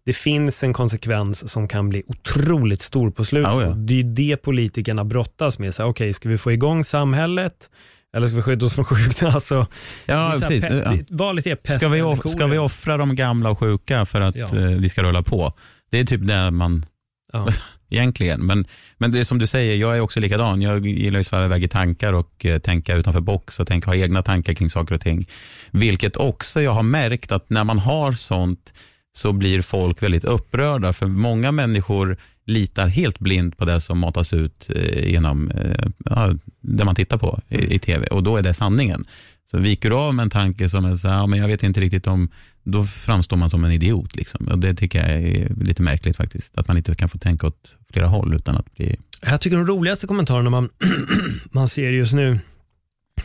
[0.05, 3.53] det finns en konsekvens som kan bli otroligt stor på slutet.
[3.53, 3.69] Oh ja.
[3.69, 5.69] Det är det politikerna brottas med.
[5.69, 7.71] Okej, okay, ska vi få igång samhället?
[8.17, 9.31] Eller ska vi skydda oss från sjukdom?
[9.35, 9.67] Alltså,
[10.07, 10.65] ja, precis.
[10.71, 10.99] Ja.
[11.09, 14.37] Valet är pest ska vi, off ska vi offra de gamla och sjuka för att
[14.37, 14.47] ja.
[14.47, 15.53] eh, vi ska rulla på?
[15.91, 16.87] Det är typ det man...
[17.33, 17.49] Ja.
[17.91, 18.67] Egentligen, men,
[18.99, 20.63] men det är som du säger, jag är också likadan.
[20.63, 23.91] Jag gillar ju att sväva iväg i tankar och eh, tänka utanför box och tänka,
[23.91, 25.29] ha egna tankar kring saker och ting.
[25.71, 28.73] Vilket också jag har märkt att när man har sånt
[29.19, 30.93] så blir folk väldigt upprörda.
[30.93, 36.35] För många människor litar helt blint på det som matas ut eh, genom eh, ja,
[36.61, 39.05] det man tittar på i, i, tv och då är det sanningen.
[39.51, 41.63] Så viker du av med en tanke som är så här, ja, men jag vet
[41.63, 42.29] inte riktigt om,
[42.63, 44.17] då framstår man som en idiot.
[44.17, 44.49] Liksom.
[44.49, 47.77] Och Det tycker jag är lite märkligt faktiskt, att man inte kan få tänka åt
[47.93, 48.97] flera håll utan att bli...
[49.23, 50.69] Jag tycker de roligaste kommentarerna man,
[51.51, 52.39] man ser just nu,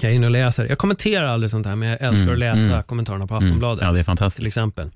[0.02, 2.40] jag är inne och läser, jag kommenterar aldrig sånt här, men jag älskar mm, att
[2.40, 3.82] läsa mm, kommentarerna på Aftonbladet.
[3.82, 4.38] Mm, ja, det är fantastiskt.
[4.38, 4.90] Till exempel.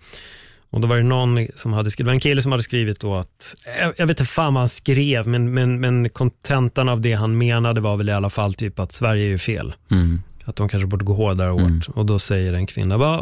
[0.70, 3.56] Och då var det någon som hade skrivit, en kille som hade skrivit då att,
[3.80, 7.38] jag, jag vet inte fan vad han skrev, men, men, men kontentan av det han
[7.38, 9.74] menade var väl i alla fall typ att Sverige är ju fel.
[9.92, 10.22] Mm.
[10.46, 11.62] Att de kanske borde gå hårdare åt.
[11.62, 11.82] Mm.
[11.96, 13.20] Och då säger en kvinna, bara,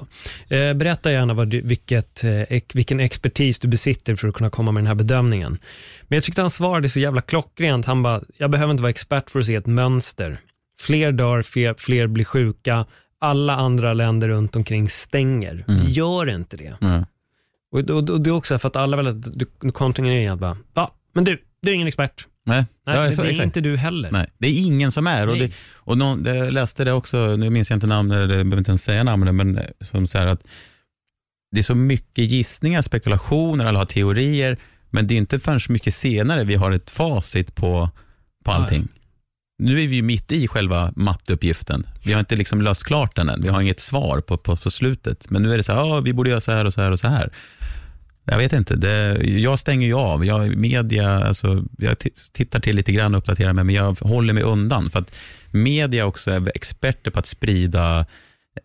[0.49, 4.71] eh, berätta gärna vad du, vilket, eh, vilken expertis du besitter för att kunna komma
[4.71, 5.57] med den här bedömningen.
[6.01, 7.85] Men jag tyckte han svarade så jävla klockrent.
[7.85, 10.39] Han bara, jag behöver inte vara expert för att se ett mönster.
[10.79, 12.85] Fler dör, fler, fler blir sjuka,
[13.19, 15.65] alla andra länder runt omkring stänger.
[15.67, 15.81] Mm.
[15.85, 16.73] Gör inte det.
[16.81, 17.05] Mm.
[17.75, 20.39] Och, och, och det är också för att alla vill att du, kontringen är att
[20.39, 22.27] bara, va, men du, du är ingen expert.
[22.45, 23.45] Nej, Nej ja, så, det är exakt.
[23.45, 24.11] inte du heller.
[24.11, 25.27] Nej, det är ingen som är.
[25.27, 28.57] Och, det, och någon, jag läste det också, nu minns jag inte namnet, jag behöver
[28.57, 30.43] inte ens säga namnet, men som säger att
[31.51, 34.57] det är så mycket gissningar, spekulationer, alla har teorier,
[34.89, 37.89] men det är inte förrän mycket senare vi har ett facit på,
[38.45, 38.87] på allting.
[38.91, 39.01] Ja.
[39.57, 41.87] Nu är vi mitt i själva matteuppgiften.
[42.03, 43.41] Vi har inte liksom löst klart den än.
[43.41, 45.29] Vi har inget svar på, på, på slutet.
[45.29, 46.91] Men nu är det så här, ja, vi borde göra så här och så här
[46.91, 47.31] och så här.
[48.25, 50.25] Jag vet inte, det, jag stänger ju av.
[50.25, 51.95] Jag, media, alltså, jag
[52.33, 54.89] tittar till lite grann och uppdaterar mig, men jag håller mig undan.
[54.89, 55.15] För att
[55.51, 58.05] media också är experter på att sprida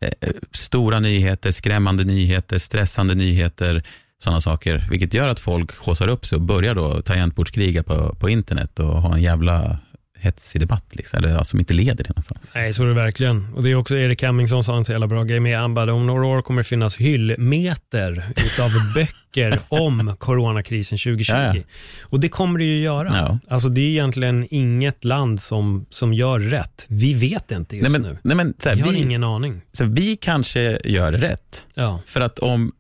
[0.01, 0.11] eh,
[0.53, 3.83] stora nyheter, skrämmande nyheter, stressande nyheter,
[4.23, 4.87] sådana saker.
[4.91, 9.03] Vilket gör att folk haussar upp sig och börjar då tangentbordskriga på, på internet och
[9.03, 9.79] ha en jävla
[10.21, 12.51] hetsig debatt, liksom, eller som inte leder till någonstans.
[12.55, 13.55] Nej, så är det verkligen.
[13.55, 15.59] Och det är också Erik Hemmingsson sa en så jävla bra grej med.
[15.59, 21.33] Han bara, om några år kommer det finnas hyllmeter utav böcker om coronakrisen 2020.
[21.33, 21.63] Ja, ja.
[22.03, 23.17] Och det kommer det ju göra.
[23.17, 23.39] Ja.
[23.55, 26.87] Alltså det är egentligen inget land som, som gör rätt.
[26.89, 28.19] Vi vet inte just nej, men, nu.
[28.23, 29.61] Nej, men, här, vi har ingen aning.
[29.73, 31.67] Så vi kanske gör rätt.
[31.75, 32.01] Ja.
[32.07, 32.73] För att om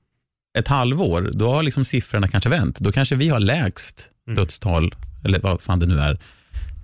[0.58, 2.78] ett halvår, då har liksom siffrorna kanske vänt.
[2.78, 4.36] Då kanske vi har lägst mm.
[4.36, 6.18] dödstal, eller vad fan det nu är,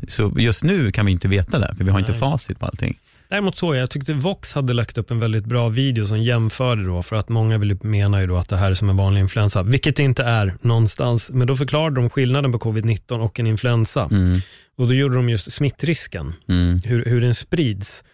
[0.08, 2.08] så just nu kan vi inte veta det, för vi har Nej.
[2.08, 2.98] inte facit på allting.
[3.28, 6.84] Däremot så jag, jag tyckte Vox hade lagt upp en väldigt bra video som jämförde
[6.84, 9.62] då, för att många menar ju då att det här är som en vanlig influensa,
[9.62, 11.30] vilket det inte är någonstans.
[11.30, 14.08] Men då förklarade de skillnaden på covid-19 och en influensa.
[14.10, 14.40] Mm.
[14.76, 16.80] Och då gjorde de just smittrisken, mm.
[16.84, 18.04] hur, hur den sprids.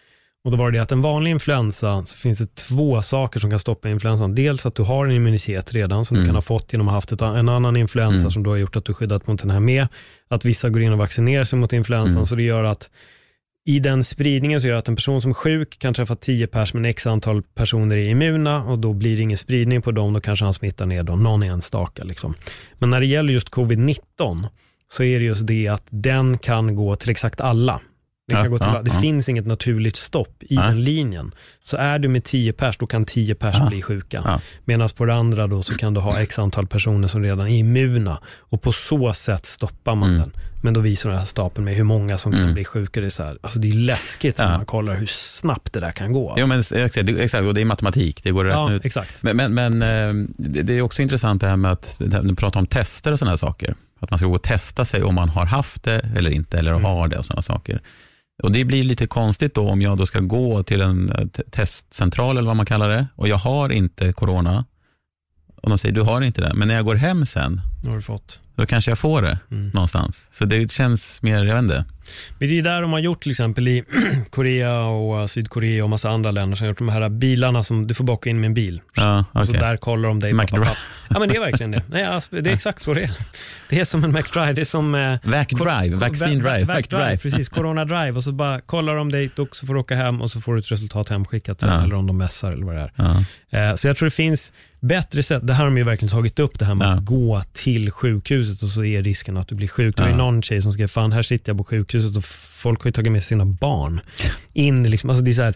[0.45, 3.59] Och då var det att en vanlig influensa, så finns det två saker som kan
[3.59, 4.35] stoppa influensan.
[4.35, 6.23] Dels att du har en immunitet redan, som Mm.
[6.23, 8.31] du kan ha fått genom att ha haft ett, en annan influensa, Mm.
[8.31, 9.87] som då har gjort att du skyddat mot den här med.
[10.29, 12.25] Att vissa går in och vaccinerar sig mot influensan, Mm.
[12.25, 12.89] så det gör att
[13.65, 16.47] i den spridningen så gör det att en person som är sjuk kan träffa 10
[16.47, 20.13] pers, men x antal personer är immuna och då blir det ingen spridning på dem,
[20.13, 22.03] då kanske han smittar ner då, någon enstaka.
[22.03, 22.33] Liksom.
[22.79, 24.47] Men när det gäller just covid-19
[24.87, 27.79] så är det just det att den kan gå till exakt alla.
[28.27, 29.01] Den kan Ja, gå till, ja, det ja.
[29.01, 31.31] finns inget naturligt stopp i den linjen.
[31.63, 34.21] Så är du med 10 pers, då kan 10 pers bli sjuka.
[34.25, 34.39] Ja.
[34.65, 37.57] Medan på det andra då så kan du ha x antal personer som redan är
[37.57, 40.21] immuna och på så sätt stoppar man Mm.
[40.21, 40.31] den.
[40.61, 42.53] Men då visar den här stapeln med hur många som kan Mm.
[42.53, 43.01] bli sjuka.
[43.01, 45.91] Det är, så här, alltså det är läskigt när man kollar hur snabbt det där
[45.91, 46.33] kan gå.
[46.37, 46.97] Jo, men exakt,
[47.47, 48.85] och det är matematik, det går att räkna ut.
[48.85, 49.23] exakt.
[49.23, 52.67] Men, men, men eh, det är också intressant det här med att du pratar om
[52.67, 53.75] tester och sådana saker.
[53.99, 56.71] Att man ska gå och testa sig om man har haft det eller inte, eller
[56.71, 56.83] Mm.
[56.85, 57.81] har det och sådana saker.
[58.43, 62.37] Och Det blir lite konstigt då om jag då ska gå till en eh, testcentral
[62.37, 64.65] eller vad man kallar det och jag har inte corona.
[65.61, 67.95] Och de säger du har inte det, men när jag går hem sen, Nu har
[67.95, 68.41] du fått.
[68.55, 69.69] då kanske jag får det Mm.
[69.69, 70.27] någonstans.
[70.31, 71.85] Så det känns mer, jag vet inte.
[72.39, 73.83] Men det är där de har gjort till exempel i
[74.29, 77.87] Korea och eh, Sydkorea och massa andra länder som har gjort de här bilarna som
[77.87, 78.81] du får baka in med en bil.
[78.95, 80.33] Ja, Och så där kollar de dig.
[80.33, 80.67] McDrive.
[81.09, 81.81] Ja men det är verkligen det.
[81.89, 83.11] Nej, alltså, det är exakt så det är.
[83.69, 85.19] Det är som en McDrive, det är som eh,
[85.99, 87.17] vaccine drive, vac drive.
[87.21, 90.21] Precis, Corona Drive och så bara kollar de dig och så får du åka hem
[90.21, 91.83] och så får du ett resultat hemskickat sen, Ja.
[91.83, 92.91] eller om de mässar eller vad det är.
[92.95, 93.69] Ja.
[93.69, 95.47] Eh, Så jag tror det finns bättre sätt.
[95.47, 96.91] Det här har de ju verkligen tagit upp, det här med Ja.
[96.91, 99.97] att gå till sjukhuset och så är risken att du blir sjuk.
[99.97, 102.81] Det var ju någon tjej som skrev, fan här sitter jag på sjukhuset och folk
[102.83, 104.01] har ju tagit med sina barn
[104.53, 104.89] in.
[104.89, 105.09] Liksom.
[105.09, 105.53] Alltså det är så här,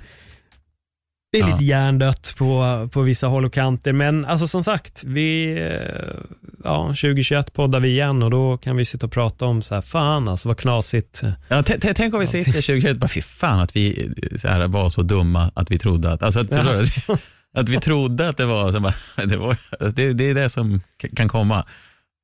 [1.31, 1.47] det är Ja.
[1.51, 6.15] lite hjärndött på, på vissa håll och kanter, men alltså som sagt, vi, eh,
[6.63, 9.81] ja, 2021 poddar vi igen och då kan vi sitta och prata om så här,
[9.81, 11.21] fan alltså vad knasigt.
[11.47, 11.63] Ja,
[11.95, 15.01] tänk om vi sitter 2021 bara, fy fan att vi eh, så här, var så
[15.01, 17.17] dumma att vi trodde att, alltså att, Ja.
[17.60, 18.93] Att vi trodde att det var, så bara,
[19.26, 19.58] det, var
[19.91, 20.82] det, det är det som
[21.15, 21.65] kan komma.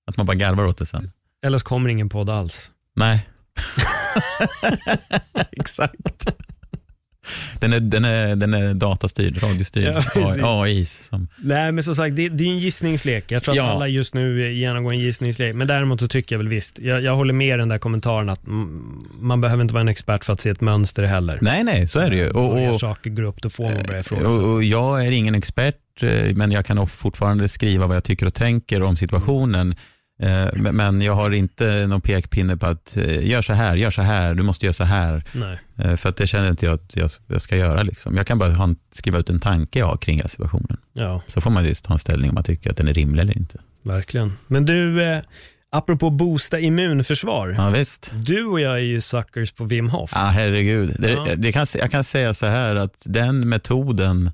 [0.07, 1.11] Att man bara garvar åt det sen.
[1.45, 2.71] Eller så kommer ingen podd alls.
[2.95, 3.27] Nej.
[5.51, 6.25] Exakt.
[7.59, 10.61] Den är, den, är, den är datastyrd, radiostyrd, Ja.
[10.61, 10.85] AI.
[10.85, 13.31] Som, Nej men som sagt, det, det är en gissningslek.
[13.31, 13.63] Jag tror Ja.
[13.63, 15.55] att alla just nu genomgår en gissningslek.
[15.55, 18.29] Men däremot så tycker jag väl visst, jag, jag håller med i den där kommentaren
[18.29, 18.41] att
[19.19, 21.37] man behöver inte vara en expert för att se ett mönster heller.
[21.41, 22.29] nej, nej, så är det ju.
[22.29, 24.29] Och, När och, saker går upp, då får man börja ifrågasätta.
[24.35, 28.25] och, och jag är ingen expert, eh, men jag kan fortfarande skriva vad jag tycker
[28.25, 29.75] och tänker om situationen.
[30.21, 34.01] Eh, men- jag har inte någon pekpinne på att eh, gör så här, gör så
[34.01, 35.23] här, du måste göra så här.
[35.33, 35.59] Nej.
[35.77, 36.95] Eh, För att det känner inte jag att
[37.27, 37.83] jag ska göra.
[37.83, 38.15] Liksom.
[38.17, 40.77] Jag kan bara skriva ut en tanke jag har kring hela situationen.
[40.93, 43.21] Ja, Så får man just ta en ställning om man tycker att den är rimlig
[43.21, 43.59] eller inte.
[43.83, 44.33] verkligen.
[44.47, 45.19] Men du, eh,
[45.71, 47.49] apropå boosta immunförsvar.
[47.57, 48.11] Ja, visst.
[48.15, 50.11] Du och jag är ju suckers på Wim Hof.
[50.15, 50.95] Ja, herregud.
[50.99, 51.27] Det, Ja.
[51.37, 54.31] det kan, jag kan säga så här att den metoden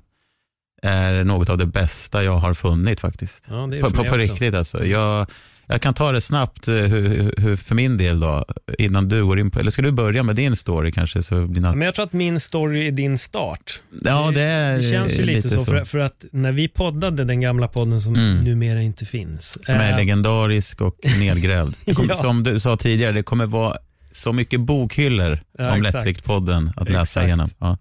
[0.82, 3.44] är något av det bästa jag har funnit faktiskt.
[3.48, 4.84] Ja, På, på, på riktigt alltså.
[4.86, 5.26] Jag,
[5.70, 8.44] jag kan ta det snabbt eh, hur, hur- för min del då,
[8.78, 11.22] innan du går in på, eller ska du börja med din story kanske?
[11.22, 13.80] Så något, Men jag tror att min story är din start.
[14.04, 17.40] ja, det, är Det känns ju lite, så, För, för att när vi poddade den
[17.40, 18.44] gamla podden som Mm.
[18.44, 19.58] numera inte finns.
[19.66, 21.74] Som är eh, legendarisk och nedgrävd.
[21.94, 22.14] Kommer, Ja.
[22.14, 23.76] Som du sa tidigare, det kommer vara
[24.12, 25.82] så mycket bokhyllor Ja, om.
[25.82, 27.26] Lättvikt-podden att läsa Exakt.
[27.26, 27.48] igenom.
[27.58, 27.78] Ja.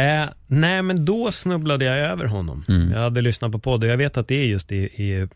[0.00, 2.64] Eh, nej, men då snubblade jag över honom.
[2.68, 2.92] Mm.
[2.92, 5.28] Jag hade lyssnat på podd och jag vet att det är just i, i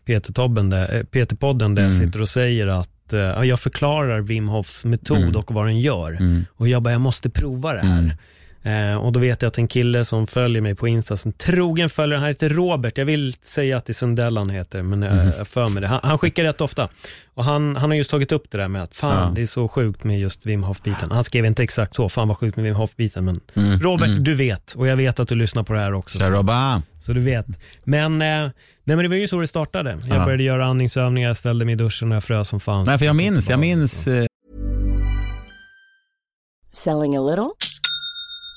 [0.69, 2.05] där, eh, PT-podden där jag Mm.
[2.05, 5.35] sitter och säger att eh, ja, jag förklarar Wim Hofs metod Mm.
[5.35, 6.11] och vad den gör.
[6.11, 6.45] Mm.
[6.55, 8.17] Och jag bara, jag måste prova det här.
[8.67, 8.91] Mm.
[8.93, 11.89] Eh, och då vet jag att en kille som följer mig på Insta, som trogen
[11.89, 15.15] följare, han heter Robert, jag vill säga att det är Sundell han heter, men jag
[15.15, 15.31] Mhm.
[15.37, 15.87] jag för mig det.
[15.87, 16.89] Han, han skickar rätt ofta.
[17.33, 19.31] Och han, han har just tagit upp det där med att fan, Ja.
[19.35, 21.11] det är så sjukt med just Wim Hof-biten.
[21.11, 23.79] Han skrev inte exakt så, fan vad sjukt med Wim Hof-biten, men Mm.
[23.79, 24.23] Robert, Mm.
[24.23, 26.19] du vet, och jag vet att du lyssnar på det här också.
[26.19, 26.81] Så, Robba.
[26.99, 27.45] så du vet.
[27.83, 28.51] Men, eh, nej,
[28.83, 29.97] men det var ju så det startade.
[30.09, 30.25] Jag Ja.
[30.25, 32.85] började göra andningsövningar, jag ställde mig i duschen och jag frös som fan.
[32.85, 34.25] Nej, för jag minns, jag minns eh,
[36.71, 37.49] Selling a little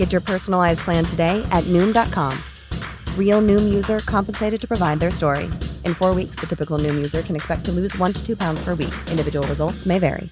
[0.00, 2.32] Get your personalized plan today at Noom.com.
[3.18, 5.44] Real Noom user compensated to provide their story.
[5.84, 8.64] In four weeks, the typical Noom user can expect to lose one to two pounds
[8.64, 8.94] per week.
[9.10, 10.28] Individual results may vary.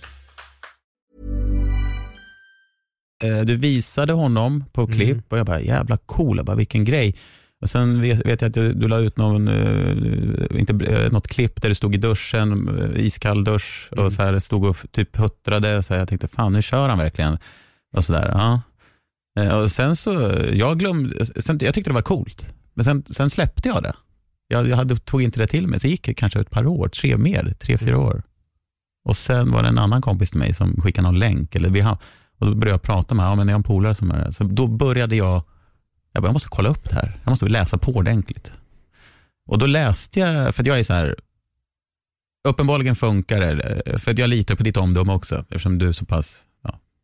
[3.24, 7.14] Eh, Du visade honom på klipp och jag bara, jävla cool, jag bara, vilken grej.
[7.60, 11.28] Och sen vet, vet jag att du, du la ut någon, eh, inte, eh, något
[11.28, 15.82] klipp där du stod i duschen, iskall dusch och så här, stod och typ huttrade.
[15.82, 17.38] Så här, jag tänkte, fan nu kör han verkligen.
[17.96, 18.60] Och så där, ja.
[19.38, 20.12] Eh, Och sen så,
[20.52, 23.94] jag glömde, sen, jag tyckte det var coolt, men sen, sen släppte jag det.
[24.48, 26.88] Jag, jag hade, tog inte det till mig, så det gick kanske ett par år,
[26.88, 28.22] tre mer, tre, fyra år.
[29.04, 31.82] Och sen var det en annan kompis till mig som skickade någon länk, eller vi
[32.38, 34.44] och då började jag prata med, ja men jag har en polare som är Så
[34.44, 35.42] då började jag,
[36.12, 37.20] jag bara, jag måste kolla upp det här.
[37.24, 38.52] Jag måste läsa på ordentligt.
[39.46, 41.16] Och då läste jag, för att jag är så här,
[42.48, 46.04] uppenbarligen funkar det, för att jag litar på ditt omdöme också, eftersom du är så
[46.04, 46.44] pass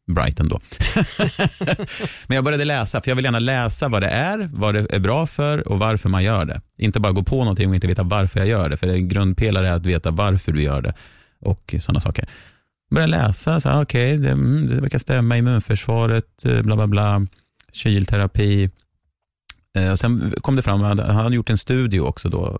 [0.06, 0.60] ja, bright ändå.
[2.26, 4.98] Men jag började läsa, för jag vill gärna läsa vad det är, vad det är
[4.98, 6.60] bra för och varför man gör det.
[6.78, 9.68] Inte bara gå på någonting och inte veta varför jag gör det, för en grundpelare
[9.68, 10.94] är att veta varför du gör det
[11.40, 12.28] och sådana saker.
[12.90, 17.26] Började läsa, så okej, det, mm, det verkar stämma, immunförsvaret, eh, bla bla bla,
[17.72, 18.70] kylterapi.
[19.76, 22.58] Eh, och sen kom det fram, han han hade gjort en studie också då,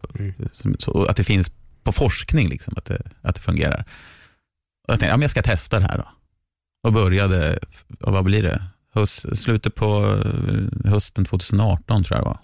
[0.52, 1.52] som, så, att det finns
[1.82, 3.84] på forskning, liksom, att, det, att det fungerar.
[4.88, 6.08] Och jag tänkte, ja, men jag ska testa det här då.
[6.84, 7.58] Och började,
[8.00, 8.62] och vad blir det?
[8.94, 12.38] Höst, slutet på eh, hösten 2018 tror jag det var,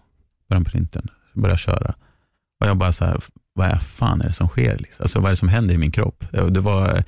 [0.48, 1.94] början på vintern, började köra.
[2.60, 3.20] Och jag bara så här,
[3.52, 4.78] vad är fan är det som sker?
[4.78, 5.02] Liksom?
[5.02, 6.24] Alltså, vad är det som händer i min kropp?
[6.32, 7.04] Och Det var,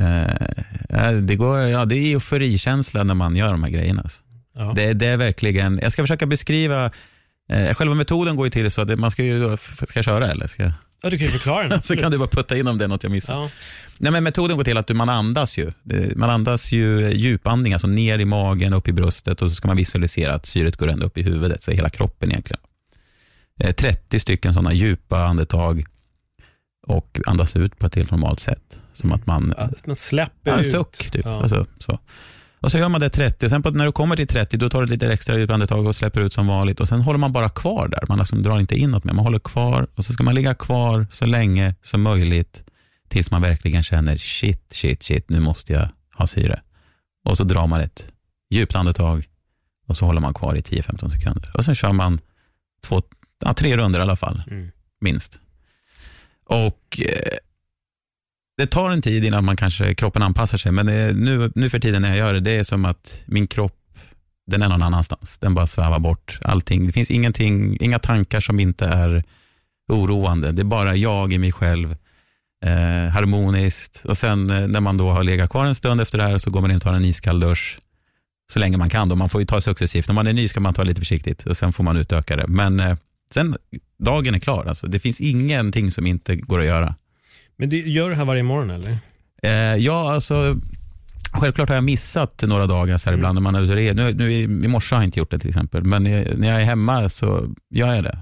[0.00, 4.02] eh, det går, ja, det är euforikänsla när man gör de här grejerna.
[4.02, 4.22] Alltså.
[4.54, 4.72] Ja.
[4.76, 6.90] Det, det är verkligen, jag ska försöka beskriva,
[7.48, 10.46] eh, själva metoden går ju till så att man ska ju, ska jag köra eller?
[10.46, 11.82] Ska, Ja, du kan ju förklara den.
[11.84, 13.34] så kan du bara putta in om det är något jag missar.
[13.34, 13.50] Ja.
[13.98, 15.72] Nej, men metoden går till att du, man andas ju.
[16.16, 19.76] Man andas ju djupandning, alltså ner i magen, upp i bröstet och så ska man
[19.76, 22.60] visualisera att syret går ända upp i huvudet, så hela kroppen egentligen.
[23.60, 25.84] Eh, 30 stycken sådana djupa andetag
[26.86, 28.78] och andas ut på ett helt normalt sätt.
[28.92, 30.66] Som att man Ja, Man släpper en ut.
[30.70, 31.24] suck typ.
[31.24, 31.42] Ja.
[31.42, 31.98] Alltså, så.
[32.62, 34.78] Och så gör man det 30, sen på, när du kommer till 30 då tar
[34.78, 37.32] du ett lite extra djupt andetag och släpper ut som vanligt och sen håller man
[37.32, 38.04] bara kvar där.
[38.08, 41.06] Man liksom drar inte inåt mer, man håller kvar och så ska man ligga kvar
[41.10, 42.64] så länge som möjligt
[43.08, 46.62] tills man verkligen känner shit, shit, shit, nu måste jag ha syre.
[47.24, 48.06] Och så drar man ett
[48.50, 49.24] djupt andetag
[49.86, 51.50] och så håller man kvar i 10-15 sekunder.
[51.56, 52.20] Och sen kör man
[52.82, 53.02] två,
[53.44, 54.70] ja, tre runder i alla fall, Mm.
[55.00, 55.40] minst.
[56.46, 57.36] Och eh,
[58.56, 62.02] det tar en tid innan man kanske kroppen anpassar sig, men nu, nu för tiden
[62.02, 63.78] när jag gör det, det är som att min kropp,
[64.46, 65.38] den är någon annanstans.
[65.38, 66.86] Den bara svävar bort allting.
[66.86, 69.24] Det finns ingenting, inga tankar som inte är
[69.92, 70.52] oroande.
[70.52, 71.96] Det är bara jag i mig själv,
[72.64, 74.02] eh, harmoniskt.
[74.04, 76.50] Och sen eh, när man då har legat kvar en stund efter det här så
[76.50, 77.78] går man in och tar en iskall dusch
[78.52, 79.08] så länge man kan.
[79.08, 79.16] Då.
[79.16, 80.08] Man får ju ta successivt.
[80.08, 82.46] När man är ny ska man ta lite försiktigt och sen får man utöka det.
[82.46, 82.96] Men eh,
[83.34, 83.56] sen,
[83.98, 84.64] dagen är klar.
[84.66, 84.86] Alltså.
[84.86, 86.94] Det finns ingenting som inte går att göra.
[87.56, 88.96] Men du gör det här varje morgon eller?
[89.42, 90.56] Eh, ja, alltså
[91.32, 93.94] självklart har jag missat några dagar så här ibland när man är ute och reser.
[93.94, 96.60] Nu, nu i, i morse har jag inte gjort det till exempel, men när jag
[96.60, 98.18] är hemma så gör jag det.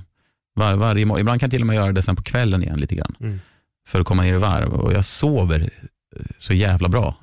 [0.54, 1.20] Var, varje morgon.
[1.20, 3.14] Ibland kan jag till och med göra det sen på kvällen igen lite grann.
[3.20, 3.40] Mm.
[3.88, 5.70] För att komma ner i varv och jag sover
[6.16, 7.16] eh, så jävla bra.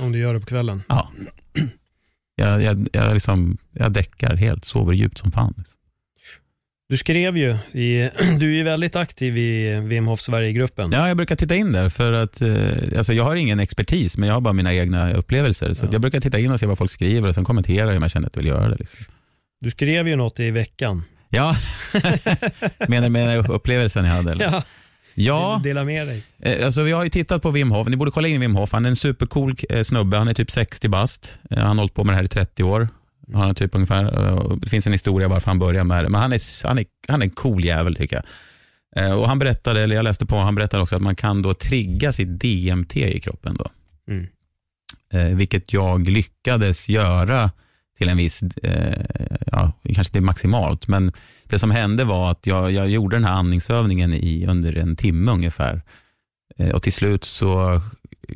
[0.00, 0.82] Om du gör det på kvällen?
[0.88, 1.10] Ja.
[2.34, 5.54] Jag, jag, jag, liksom, jag däckar helt, sover djupt som fan.
[5.56, 5.77] Liksom.
[6.90, 10.92] Du skrev ju, i, du är ju väldigt aktiv i Wim Hof Sverige-gruppen.
[10.92, 14.26] Ja, jag brukar titta in där för att eh, alltså jag har ingen expertis, men
[14.28, 15.74] jag har bara mina egna upplevelser.
[15.74, 15.88] Så Ja.
[15.92, 18.26] jag brukar titta in och se vad folk skriver och sen kommentera om jag känner
[18.26, 18.76] att jag vill göra det.
[18.78, 19.04] Liksom.
[19.60, 21.04] Du skrev ju något i veckan.
[21.30, 21.56] Ja,
[22.88, 24.32] menar med upplevelsen jag hade?
[24.32, 24.44] Eller?
[24.44, 24.62] Ja,
[25.14, 26.22] Ja, du dela med dig?
[26.42, 27.88] eh, alltså vi har ju tittat på Wim Hof.
[27.88, 28.72] Ni borde kolla in Wim Hof.
[28.72, 30.16] Han är en supercool eh, snubbe.
[30.16, 31.38] Han är typ 60 bast.
[31.50, 32.88] Han har hållit på med det här i 30 år.
[33.32, 36.08] Han har typ ungefär, eh, det finns en historia varför han började med det.
[36.08, 38.24] Men han är, han är, han är en cool jävel tycker jag.
[39.04, 41.54] Eh, Och han berättade, eller jag läste på, han berättade också att man kan då
[41.54, 43.56] trigga sitt DMT i kroppen.
[43.56, 43.66] Då.
[44.12, 44.26] Mm.
[45.12, 47.50] Eh, vilket jag lyckades göra
[47.98, 49.04] till en viss, eh,
[49.52, 51.12] ja, kanske inte maximalt, men
[51.44, 55.32] det som hände var att jag, jag gjorde den här andningsövningen i under en timme
[55.32, 55.82] ungefär.
[56.58, 57.80] Eh, och till slut så,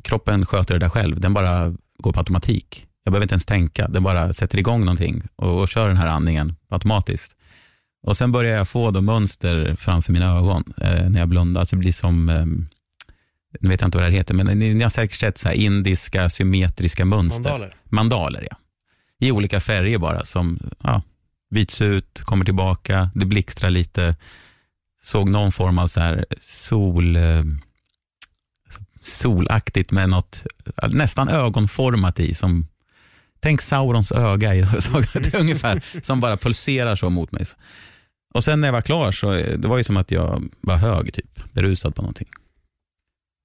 [0.02, 2.86] kroppen sköter det där själv, den bara går på automatik.
[3.04, 6.06] Jag behöver inte ens tänka, den bara sätter igång någonting och, och kör den här
[6.06, 7.36] andningen automatiskt.
[8.02, 11.76] Och sen börjar jag få då mönster framför mina ögon eh, när jag blundar, så
[11.76, 12.46] det blir som, eh,
[13.60, 15.48] nu vet jag inte vad det här heter, men ni, ni har säkert sett så
[15.48, 17.42] här indiska symmetriska mönster.
[17.42, 17.76] Mandaler.
[17.84, 18.56] Mandaler, ja.
[19.18, 21.02] I olika färger bara, som ja,
[21.50, 24.16] byts ut, kommer tillbaka, det blixtrar lite.
[25.02, 27.42] Såg någon form av så här sol, eh,
[29.00, 30.46] solaktigt med något
[30.88, 32.34] nästan ögonformat i.
[32.34, 32.66] Som,
[33.42, 34.60] tänk Saurons öga i
[35.14, 37.44] det ungefär, som bara pulserar så mot mig.
[38.34, 41.14] Och sen när jag var klar så det var det som att jag var hög,
[41.14, 42.28] typ, berusad på någonting.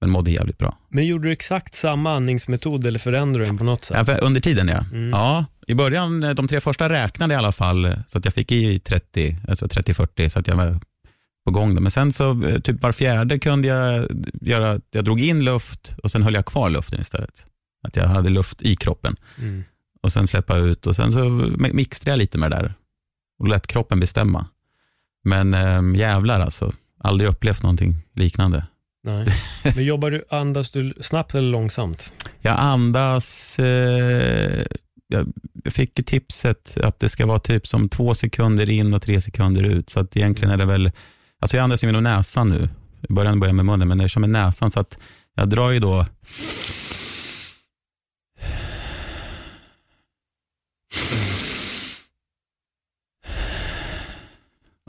[0.00, 0.78] Men mådde jävligt bra.
[0.88, 3.96] Men gjorde du exakt samma andningsmetod eller förändrade du den på något sätt?
[3.96, 4.84] Ja, för under tiden ja.
[4.92, 5.10] Mm.
[5.10, 5.44] ja.
[5.66, 9.36] I början, de tre första räknade i alla fall, så att jag fick i 30,
[9.48, 10.80] alltså 30-40, så att jag var
[11.44, 11.74] på gång.
[11.74, 11.80] Då.
[11.80, 14.08] Men sen så, eh, typ var fjärde kunde jag
[14.40, 17.44] göra, jag drog in luft och sen höll jag kvar luften istället.
[17.88, 19.16] Att jag hade luft i kroppen.
[19.38, 19.64] Mm.
[20.00, 21.24] Och sen släppa ut och sen så
[21.58, 22.74] mixtrade jag lite med det där
[23.38, 24.46] och lät kroppen bestämma.
[25.24, 28.66] Men äh, jävlar alltså, aldrig upplevt någonting liknande.
[29.04, 29.26] Nej.
[29.74, 32.12] Men jobbar du, andas du snabbt eller långsamt?
[32.40, 34.66] Jag andas, eh,
[35.08, 35.32] jag
[35.64, 39.90] fick tipset att det ska vara typ som två sekunder in och tre sekunder ut.
[39.90, 40.92] Så att egentligen är det väl,
[41.40, 42.68] alltså jag andas med näsan nu.
[43.08, 44.70] I början börjar jag med munnen, men jag kör med näsan.
[44.70, 44.98] Så att
[45.34, 46.06] jag drar ju då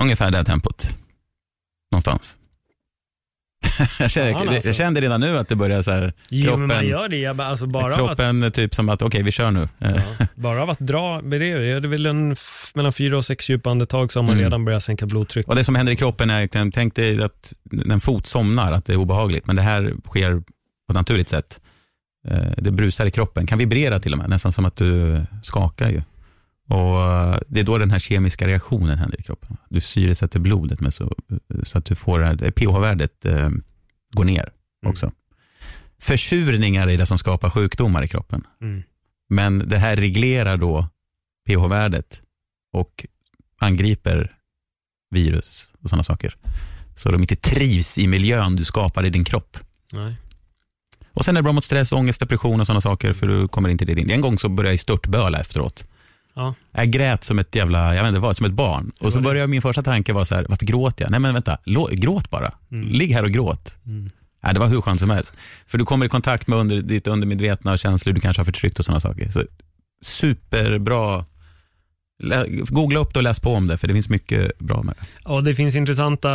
[0.01, 0.95] Ungefär det tempot.
[1.91, 2.35] Någonstans.
[3.99, 4.69] jag, kände, Fan, alltså.
[4.69, 7.17] jag kände redan nu att det börjar så här, Jo, kroppen, men man gör det.
[7.17, 9.69] Jag alltså bara, av att, kroppen typ som att okej, vi kör nu.
[9.77, 9.93] ja,
[10.35, 12.35] bara av att dra, det är väl en,
[12.73, 14.43] mellan fyra och sex djupa andetag så har man Mm.
[14.43, 15.47] redan börjat sänka blodtryck.
[15.47, 17.53] Och det som händer i kroppen är, tänk dig att
[17.91, 21.59] en fot somnar, att det är obehagligt, men det här sker på ett naturligt sätt.
[22.27, 25.89] Eh, Det brusar i kroppen, kan vibrera till och med, nästan som att du skakar
[25.89, 26.01] ju.
[26.69, 29.57] Och eh, Det är då den här kemiska reaktionen händer i kroppen.
[29.69, 31.15] Du syresätter blodet med så,
[31.63, 33.49] så att du får det pH-värdet eh,
[34.15, 34.51] går ner
[34.85, 35.11] också.
[36.01, 38.47] Försurningar är det som skapar sjukdomar i kroppen.
[38.61, 38.83] Mm.
[39.29, 40.87] Men det här reglerar då
[41.47, 42.21] pH-värdet
[42.73, 43.05] och
[43.59, 44.35] angriper
[45.09, 46.37] virus och sådana saker.
[46.95, 49.57] Så de inte trivs i miljön du skapar i din kropp.
[49.93, 50.15] Nej.
[51.13, 53.69] Och sen är det bra mot stress, ångest, depression och sådana saker för du kommer
[53.69, 54.09] inte till din.
[54.09, 55.85] En gång så började jag störtböla efteråt.
[56.39, 56.53] Ja.
[56.71, 58.91] Jag grät som ett jävla, jag vet inte vad, som ett barn.
[59.01, 61.11] Och så började min första tanke vara så här, varför gråter jag?
[61.11, 62.51] Nej men vänta, lå- gråt bara.
[62.71, 62.87] Mm.
[62.89, 63.77] Ligg här och gråt.
[63.85, 64.09] Mm.
[64.43, 65.33] Nej, det var hur skönt som helst.
[65.67, 68.79] För du kommer i kontakt med under, ditt undermedvetna och känslor du kanske har förtryckt
[68.79, 69.29] och sådana saker.
[69.29, 69.43] Så
[70.01, 71.25] superbra.
[72.69, 75.05] Googla upp det och läs på om det, för det finns mycket bra med det.
[75.25, 76.29] Ja, det finns intressanta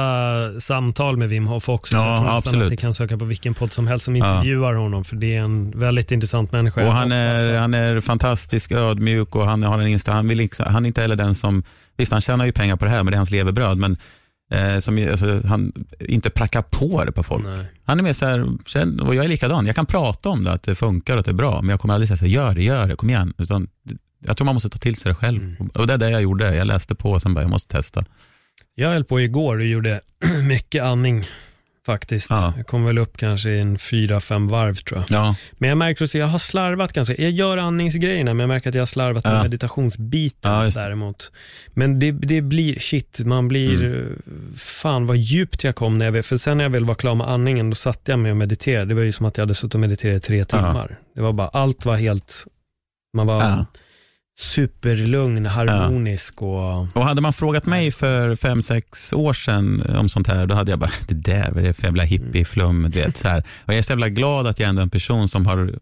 [0.61, 1.91] samtal med Wim Hof också.
[1.91, 2.65] så Ja, jag tror nästan absolut.
[2.65, 5.41] att ni kan söka på vilken podd som helst som intervjuar honom, för det är
[5.41, 6.81] en väldigt intressant människa.
[6.81, 10.39] Och Jag han är, han är fantastisk ödmjuk och han har en insta, han, vill
[10.39, 11.63] liksom, han är inte heller den som,
[11.97, 13.97] visst han tjänar ju pengar på det här, men det är hans levebröd, men
[14.53, 17.45] eh, som, alltså, han inte prackar på det på folk.
[17.47, 17.67] Nej.
[17.85, 20.63] Han är mer så här, och jag är likadan, jag kan prata om det, att
[20.63, 22.55] det funkar och att det är bra, men jag kommer aldrig säga så här, gör
[22.55, 23.35] det, gör det, kom igen.
[23.39, 23.69] Utan,
[24.25, 25.43] jag tror man måste ta till sig det själv.
[25.43, 25.67] Mm.
[25.75, 28.05] Och det är det jag gjorde, jag läste på och sen bara, jag måste testa.
[28.75, 30.01] Jag höll på igår och gjorde
[30.49, 31.27] mycket andning
[31.87, 32.31] faktiskt.
[32.31, 32.53] Ja.
[32.57, 35.19] Jag kom väl upp kanske i en fyra, fem varv tror jag.
[35.19, 38.69] Ja, Men jag märker också, jag har slarvat ganska, jag gör andningsgrejerna men jag märker
[38.69, 39.43] att jag har slarvat med Ja.
[39.43, 41.33] meditationsbiten Ja, däremot.
[41.69, 44.19] Men det, det blir, shit, man blir, Mm.
[44.57, 47.29] fan vad djupt jag kom när jag, för sen när jag väl var klar med
[47.29, 48.87] andningen, då satte jag mig och mediterade.
[48.87, 50.99] Det var ju som att jag hade suttit och mediterat i tre timmar.
[51.15, 52.45] Det var bara, allt var helt,
[53.17, 53.67] man var.
[54.37, 60.29] Superlugn, harmonisk och Och hade man frågat mig för fem, sex år sedan om sånt
[60.29, 62.93] här, då hade jag bara, det där, vad är det för jävla hippieflum.
[63.15, 63.39] Så här.
[63.39, 65.79] Och jag är så jävla glad att jag ändå är en person som har,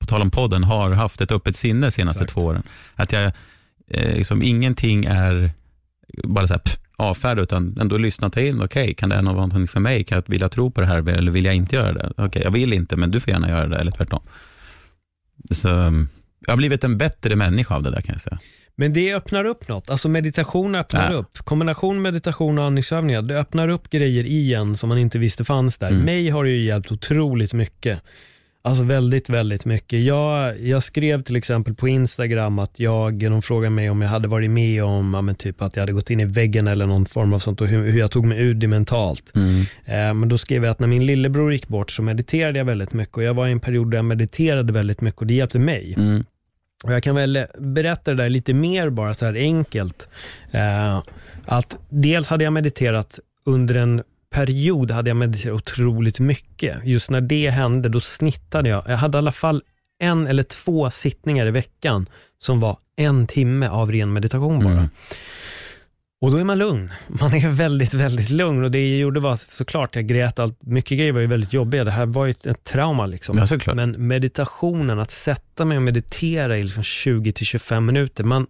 [0.00, 2.32] på tal om podden, har haft ett öppet sinne de senaste Exakt.
[2.32, 2.62] två åren.
[2.94, 3.32] Att jag,
[3.90, 5.50] eh, liksom, ingenting är
[6.24, 9.34] bara så här, pff, avfärda, utan ändå lyssna, ta in, okej, kan det här vara
[9.34, 10.04] någonting för mig?
[10.04, 12.12] Kan jag vilja tro på det här eller vill jag inte göra det?
[12.16, 14.22] Okej, jag vill inte, men du får gärna göra det, eller tvärtom.
[15.50, 15.68] Så
[16.46, 18.38] jag har blivit en bättre människa av det där kan jag säga.
[18.76, 19.90] Men det öppnar upp något.
[19.90, 21.16] Alltså meditation öppnar Ja.
[21.18, 21.38] upp.
[21.38, 25.88] Kombination meditation och andningsövningar, det öppnar upp grejer igen som man inte visste fanns där.
[25.90, 26.00] Mm.
[26.02, 28.00] Mig har det ju hjälpt otroligt mycket.
[28.66, 30.00] Alltså väldigt, väldigt mycket.
[30.04, 34.28] Jag, jag skrev till exempel på Instagram att jag, de frågade mig om jag hade
[34.28, 37.06] varit med om, ja, men typ att jag hade gått in i väggen eller någon
[37.06, 39.32] form av sånt och hur, hur jag tog mig ur det mentalt.
[39.84, 42.92] Eh, men då skrev jag att när min lillebror gick bort så mediterade jag väldigt
[42.92, 45.58] mycket och jag var i en period där jag mediterade väldigt mycket och det hjälpte
[45.58, 45.94] mig.
[45.96, 46.24] Mm.
[46.84, 50.08] Och jag kan väl berätta det där lite mer bara så här enkelt.
[50.50, 51.02] Eh,
[51.44, 56.76] att dels hade jag mediterat under en period hade jag mediterat otroligt mycket.
[56.84, 58.82] Just när det hände, då snittade jag.
[58.86, 59.62] Jag hade i alla fall
[59.98, 62.06] en eller två sittningar i veckan
[62.38, 64.72] som var en timme av ren meditation bara.
[64.72, 64.88] Mm.
[66.24, 66.90] Och då är man lugn.
[67.20, 70.62] Man är väldigt, väldigt lugn och det jag gjorde var såklart, jag grät allt.
[70.62, 71.84] Mycket grejer var ju väldigt jobbiga.
[71.84, 73.38] Det här var ju ett, trauma liksom.
[73.38, 73.76] Ja, såklart.
[73.76, 78.24] Men meditationen, att sätta mig och meditera i liksom 20-25 minuter.
[78.24, 78.46] Man,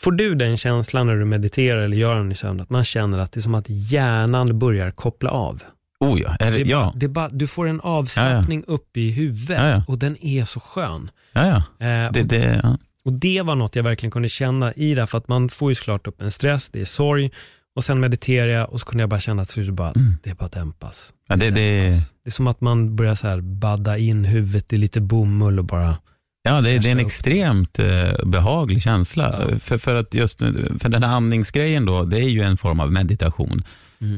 [0.00, 3.18] får du den känslan när du mediterar eller gör den i sömn, att man känner
[3.18, 5.62] att det är som att hjärnan börjar koppla av?
[6.00, 6.80] Oh ja, är det, Det ja.
[6.84, 9.84] bara, det är bara, du får en avslappning upp i huvudet Ja, ja.
[9.88, 11.10] och den är så skön.
[11.32, 11.46] ja,
[11.78, 11.86] ja.
[11.86, 12.78] Eh, Det, det, ja.
[13.04, 15.74] Och det var något jag verkligen kunde känna i det, för att man får ju
[15.74, 17.30] såklart upp en stress, det är sorg,
[17.76, 19.92] och sen mediterar jag och så kunde jag bara känna att det bara,
[20.22, 21.12] det bara dämpas.
[21.28, 24.76] Ja, det, det, Det är som att man börjar så här badda in huvudet i
[24.76, 25.96] lite bomull och bara,
[26.42, 27.06] ja, det, det är en upp.
[27.06, 29.44] extremt eh, behaglig känsla.
[29.48, 29.58] Ja.
[29.58, 30.38] För, för, att just,
[30.80, 33.62] för den här andningsgrejen då, det är ju en form av meditation.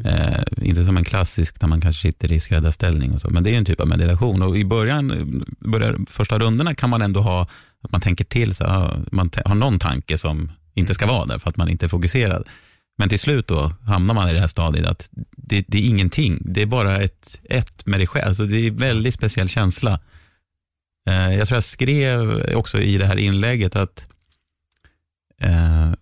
[0.05, 3.51] Eh, inte som en klassisk där man kanske sitter i skräddarställning och så, men det
[3.51, 4.43] är en typ av meditation.
[4.43, 7.47] Och i början, börjar, första rundorna kan man ändå ha,
[7.83, 11.39] att man tänker till, så, ah, man har någon tanke som inte ska vara där
[11.39, 12.49] för att man inte är fokuserad.
[12.99, 16.39] Men till slut då hamnar man i det här stadiet att det, det är ingenting,
[16.41, 18.29] det är bara ett, ett med dig själv.
[18.29, 20.01] Alltså det är en väldigt speciell känsla.
[21.07, 24.07] Eh, jag tror jag skrev också i det här inlägget att
[25.41, 25.93] eh,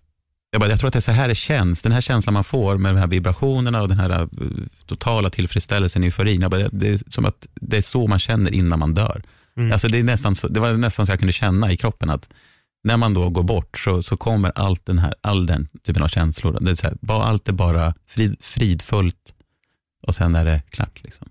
[0.51, 2.43] jag, bara, jag tror att det är så här det känns, den här känslan man
[2.43, 4.27] får med de här vibrationerna och den här eh,
[4.85, 6.41] totala tillfredsställelsen, euforin.
[6.41, 9.23] Jag bara, det är som att det är så man känner innan man dör.
[9.57, 9.71] Mm.
[9.71, 12.29] Alltså det, är nästan så, det var nästan så jag kunde känna i kroppen att
[12.83, 16.07] när man då går bort så, så kommer allt den här, all den typen av
[16.07, 16.57] känslor.
[16.61, 19.33] Det är så här, allt är bara frid, fridfullt
[20.07, 21.03] och sen är det klart.
[21.03, 21.29] Liksom.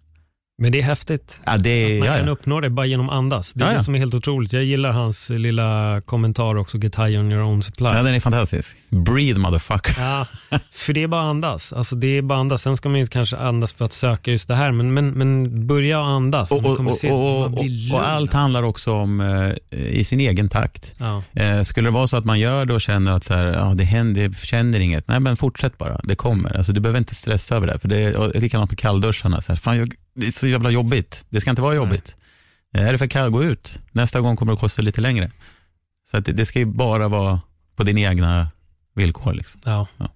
[0.60, 1.40] Men det är häftigt.
[1.44, 2.32] Ja, det, Att man ja, kan ja.
[2.32, 3.52] uppnå det bara genom att andas.
[3.52, 4.52] Det är det som är helt otroligt.
[4.52, 7.86] Jag gillar hans lilla kommentar också, get high on your own supply.
[7.86, 8.76] ja, den är fantastisk.
[8.88, 9.94] Breathe motherfucker.
[9.98, 10.26] Ja,
[10.72, 11.72] för det är bara andas.
[11.72, 12.62] Alltså det är bara andas.
[12.62, 15.66] Sen ska man ju kanske andas för att söka just det här, men, men, men
[15.66, 16.50] börja andas.
[16.50, 18.36] Och, och, och, och, allt alltså.
[18.36, 20.94] handlar också om eh, i sin egen takt.
[21.32, 23.72] Eh, skulle det vara så att man gör det och känner att så här, ja,
[23.74, 26.56] det händer, jag känner inget, nej men fortsätt bara, det kommer.
[26.56, 27.78] Alltså, du behöver inte stressa över det.
[27.78, 29.40] För det är likadant med kallduscharna.
[29.40, 31.24] Så här, fan, jag, det är så jävla jobbigt.
[31.28, 32.16] Det ska inte vara jobbigt.
[32.74, 33.78] Eh, är det för kallt, gå ut.
[33.92, 35.30] Nästa gång kommer det att kosta lite längre.
[36.10, 37.40] Så att det, det ska ju bara vara
[37.76, 38.48] på dina egna
[38.94, 39.32] villkor.
[39.34, 39.60] Liksom.
[39.64, 39.86] Ja.
[39.96, 40.08] Ja.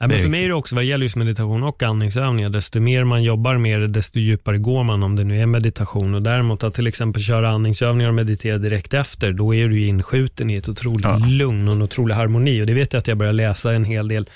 [0.00, 2.80] Nej, men för mig är det också, vad det gäller just meditation och andningsövningar, desto
[2.80, 6.14] mer man jobbar med det, desto djupare går man om det nu är meditation.
[6.14, 9.86] Och däremot att till exempel köra andningsövningar och meditera direkt efter, då är du ju
[9.86, 11.16] inskjuten i ett otroligt Ja.
[11.16, 12.62] lugn och en otrolig harmoni.
[12.62, 14.28] Och det vet jag att jag börjar läsa en hel del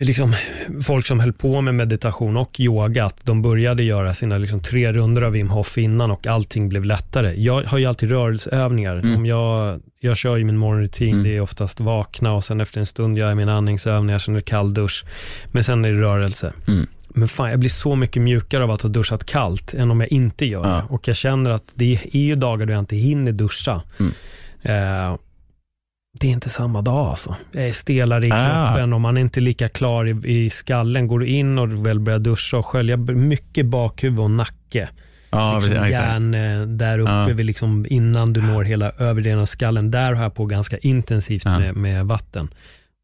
[0.00, 0.34] liksom,
[0.82, 4.92] folk som höll på med meditation och yoga, att de började göra sina liksom, tre
[4.92, 7.34] runder av Wim Hof innan och allting blev lättare.
[7.42, 8.96] Jag har ju alltid rörelseövningar.
[8.96, 9.16] Mm.
[9.16, 11.24] Om jag, jag kör ju min morgonrutin, Mm.
[11.24, 14.38] det är oftast vakna och sen efter en stund gör jag mina andningsövningar, sen är
[14.38, 15.04] det kalldusch,
[15.52, 16.52] men sen är det rörelse.
[16.68, 16.86] Mm.
[17.08, 20.12] Men fan, jag blir så mycket mjukare av att ha duschat kallt än om jag
[20.12, 20.68] inte gör det.
[20.68, 20.82] Ja.
[20.88, 23.82] Och jag känner att det är ju dagar då jag inte hinner duscha.
[24.00, 24.12] Mm.
[24.62, 25.18] Eh,
[26.20, 27.36] det är inte samma dag alltså.
[27.52, 28.66] Jag är stelare i Ah.
[28.74, 31.06] kroppen och man är inte lika klar i, i skallen.
[31.06, 34.88] Går du in och väl börjar duscha och skölja mycket bakhuvud och nacke.
[35.30, 39.46] Ja, liksom precis, hjärn eh, där uppe vid liksom, innan du når hela överdelen av
[39.46, 39.90] skallen.
[39.90, 41.58] Där har jag på ganska intensivt Ja.
[41.58, 42.48] med, med vatten.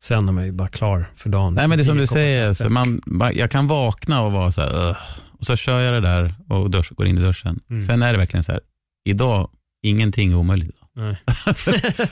[0.04, 1.54] Sen är man ju bara klar för dagen.
[1.54, 3.00] Nej, men det är som du säger, så man,
[3.34, 4.96] jag kan vakna och vara så här, "Ugh."
[5.38, 7.60] och så kör jag det där och dusch, går in i duschen.
[7.70, 7.82] Mm.
[7.82, 8.60] Sen är det verkligen så här,
[9.08, 9.50] idag,
[9.82, 10.76] ingenting är omöjligt.
[10.94, 11.22] Nej.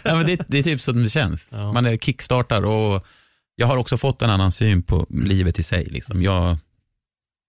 [0.04, 1.48] ja, men det, det är typ så det känns.
[1.50, 1.72] Ja.
[1.72, 3.06] Man är kickstartar och
[3.56, 5.84] jag har också fått en annan syn på livet i sig.
[5.84, 6.22] Liksom.
[6.22, 6.58] Jag,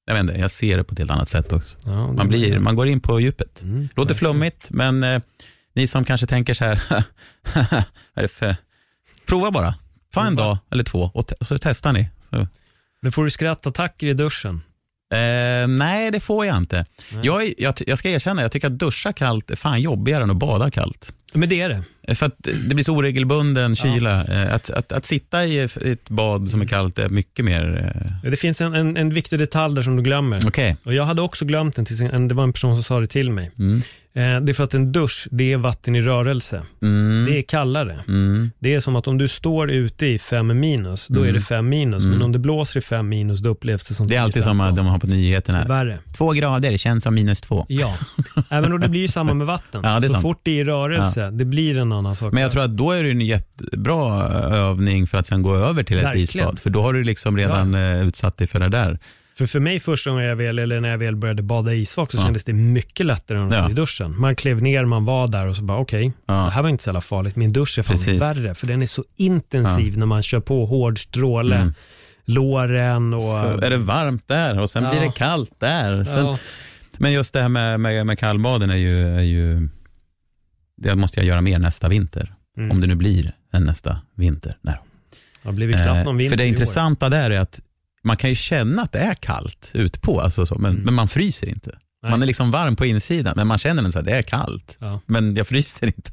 [0.06, 1.78] jag, vet inte, jag ser det på ett helt annat sätt också.
[1.86, 3.62] Ja, Man, blir, man går in på djupet.
[3.62, 5.22] Mm, Låter flummigt, men eh,
[5.74, 6.82] ni som kanske tänker så här,
[8.14, 8.56] vad för...
[9.28, 9.76] prova bara.
[10.14, 12.10] Ta en dag eller två och, och så testar ni.
[12.30, 12.48] Så.
[13.02, 14.62] Men får du skrattattacker i duschen?
[15.14, 16.86] Eh, nej, det får jag inte.
[17.22, 20.38] Jag, jag, jag ska erkänna, jag tycker att duscha kallt är fan jobbigare än att
[20.38, 21.14] bada kallt.
[21.36, 21.84] Men det är det.
[22.08, 24.26] Eh, För att det blir så oregelbunden kyla.
[24.26, 27.94] Eh, Att, att, att sitta i ett bad som är kallt är mycket mer...
[28.24, 30.40] eh, Det finns en, en, en viktig detalj där som du glömmer.
[30.48, 30.78] Okej.
[30.84, 33.08] Och jag hade också glömt den, tills en, det var en person som sa det
[33.08, 33.52] till mig.
[33.60, 33.82] Mm.
[34.16, 36.62] Eh, det är för att en dusch, det är vatten i rörelse.
[36.82, 37.26] Mm.
[37.26, 38.00] Det är kallare.
[38.08, 38.52] Mm.
[38.60, 41.34] Det är som att om du står ute i fem minus, då är Mm.
[41.34, 42.04] det fem minus.
[42.04, 42.26] Men Mm.
[42.26, 44.60] om det blåser i fem minus, då upplevs det som Det är alltid 10, som
[44.60, 44.76] 15.
[44.76, 45.66] de har på nyheterna.
[45.66, 46.00] Värre.
[46.18, 47.66] Två grader, känns som minus två.
[47.70, 47.96] Ja,
[48.50, 49.82] även och det blir ju samma med vatten.
[49.84, 50.22] Ja, är så sant.
[50.22, 52.34] fort det är i rörelse, det blir en annan sak.
[52.34, 55.84] Men jag tror att då är det en jättebra övning för att sen gå över
[55.84, 56.24] till ett Verkligen.
[56.24, 56.60] isbad.
[56.60, 59.00] För då har du liksom redan eh, utsatt dig för det där.
[59.36, 62.18] För för mig första gången jag väl, eller när jag väl började bada isvak så
[62.18, 62.22] Ja.
[62.24, 63.70] kändes det mycket lättare än att Ja.
[63.70, 64.20] i duschen.
[64.20, 66.34] Man klev ner, man var där och så bara okej, Ja.
[66.34, 67.36] det här var inte så jävla farligt.
[67.36, 68.22] Min dusch är fan Precis.
[68.22, 71.74] värre, för den är så intensiv när man kör på hård stråle, Mm.
[72.26, 73.22] låren och...
[73.22, 74.90] Så är det varmt där och sen Ja.
[74.92, 76.04] blir det kallt där.
[76.04, 76.38] Sen, ja,
[76.98, 79.70] Men just det här med, med, med kallbaden är ju, är ju,
[80.78, 82.34] det måste jag göra mer nästa vinter.
[82.58, 82.72] mm.
[82.72, 84.58] Om det nu blir en nästa vinter.
[84.62, 84.76] Nej.
[85.44, 87.60] Det blivit knappt någon Eh, vinter för det i intressanta där är att
[88.04, 90.84] man kan ju känna att det är kallt utpå, alltså så, men, Mm.
[90.84, 91.72] men man fryser inte.
[92.04, 92.12] Nej.
[92.12, 94.78] Man är liksom varm på insidan, men man känner att det är kallt.
[94.80, 95.00] Ja.
[95.06, 96.12] Men jag fryser inte.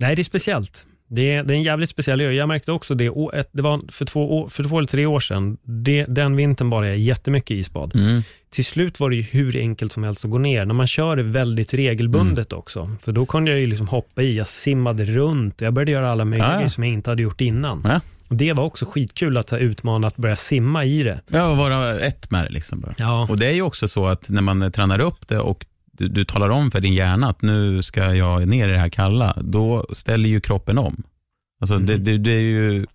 [0.00, 0.86] Nej, det är speciellt.
[1.08, 2.30] Det är, det är en jävligt speciell ö.
[2.32, 3.04] Jag märkte också det,
[3.52, 6.98] det var för två, för två eller tre år sedan, det, den vintern bara jag
[6.98, 7.94] jättemycket isbad.
[7.96, 8.22] Mm.
[8.50, 11.16] Till slut var det ju hur enkelt som helst att gå ner, när man kör
[11.16, 12.58] det väldigt regelbundet Mm.
[12.58, 12.90] också.
[13.00, 16.10] För då kunde jag ju liksom hoppa i, jag simmade runt och jag började göra
[16.10, 16.56] alla möjliga Ja, ja.
[16.58, 17.80] grejer som jag inte hade gjort innan.
[17.84, 18.00] Ja.
[18.28, 21.20] Det var också skitkul att så här, utmana att börja simma i det.
[21.26, 22.50] Ja, och vara ett med det.
[22.50, 22.94] Liksom bara.
[22.98, 26.08] Ja, Och det är ju också så att när man tränar upp det och du,
[26.08, 29.36] du talar om för din hjärna att nu ska jag ner i det här kalla,
[29.42, 31.02] då ställer ju kroppen om.
[31.60, 32.04] Alltså det, Mhm.
[32.04, 32.86] det, det är ju,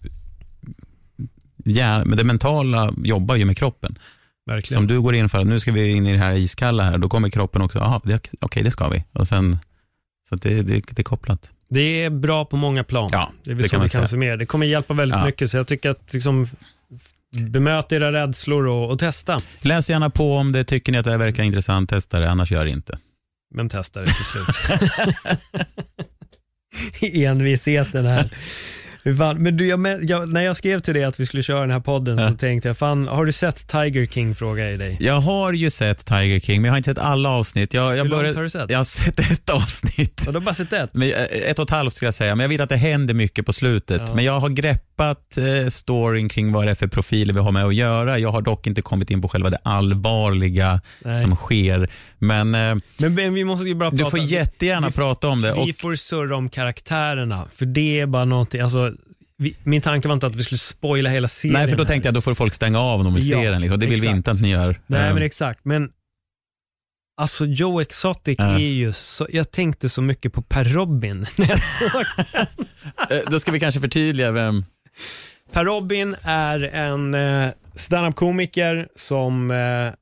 [2.05, 3.99] men det mentala jobbar ju med kroppen.
[4.45, 4.77] verkligen.
[4.77, 6.97] Som du går in för att nu ska vi in i det här iskalla här,
[6.97, 9.03] då kommer kroppen också, det- okej det ska vi.
[9.13, 9.57] Och sen,
[10.29, 11.49] så det, det, det är kopplat.
[11.69, 13.09] Det är bra på många plan.
[13.11, 14.37] Ja, det är väl det så kan vi kan summera.
[14.37, 15.25] Det kommer hjälpa väldigt Ja.
[15.25, 16.47] mycket, så jag tycker att liksom,
[17.31, 19.41] bemöt era rädslor och, och testa.
[19.61, 22.51] Läs gärna på om det tycker ni att det här verkar intressant, testa det, annars
[22.51, 22.99] gör det inte.
[23.55, 24.79] Men testa det till slut.
[27.15, 28.29] Envisheten här.
[29.37, 31.79] Men du, jag, jag, när jag skrev till dig att vi skulle köra den här
[31.79, 32.29] podden Ja.
[32.31, 34.35] så tänkte jag, fan, har du sett Tiger King?
[34.35, 34.97] Frågar jag dig.
[34.99, 37.73] Jag har ju sett Tiger King, men jag har inte sett alla avsnitt.
[37.73, 38.69] Jag, jag, Hur långt började- har du sett?
[38.69, 40.21] jag har sett ett avsnitt.
[40.25, 40.89] Ja, du har bara sett ett?
[40.93, 43.13] Men, eh, ett och ett halvt ska jag säga, men jag vet att det händer
[43.13, 44.01] mycket på slutet.
[44.07, 44.15] Ja.
[44.15, 47.65] Men jag har greppat eh, storyn kring vad det är för profiler vi har med
[47.65, 48.19] att göra.
[48.19, 51.21] Jag har dock inte kommit in på själva det allvarliga Nej.
[51.21, 51.89] som sker.
[52.19, 54.09] Men eh, Men, men vi måste ju bara du prata.
[54.09, 55.51] får jättegärna vi- prata om det.
[55.53, 58.88] Och, Vi får surra om karaktärerna, för det är bara någonting, alltså,
[59.39, 61.53] vi, min tanke var inte att vi skulle spoila hela serien.
[61.53, 61.87] nej, för då här.
[61.87, 63.61] tänkte jag då får folk stänga av om de vill Ja, se den.
[63.61, 63.79] Liksom.
[63.79, 64.17] Det vill vi exakt.
[64.17, 64.79] inte att ni gör.
[64.87, 65.89] Nej Eh, men exakt, men
[67.21, 68.53] alltså Joe Exotic Ja.
[68.55, 71.59] är ju så, jag tänkte så mycket på Per Robin när jag
[71.91, 72.05] såg
[73.11, 74.65] eh, då ska vi kanske förtydliga vem...
[75.51, 77.49] Per Robin är en eh,
[77.79, 79.57] standup-komiker som, eh,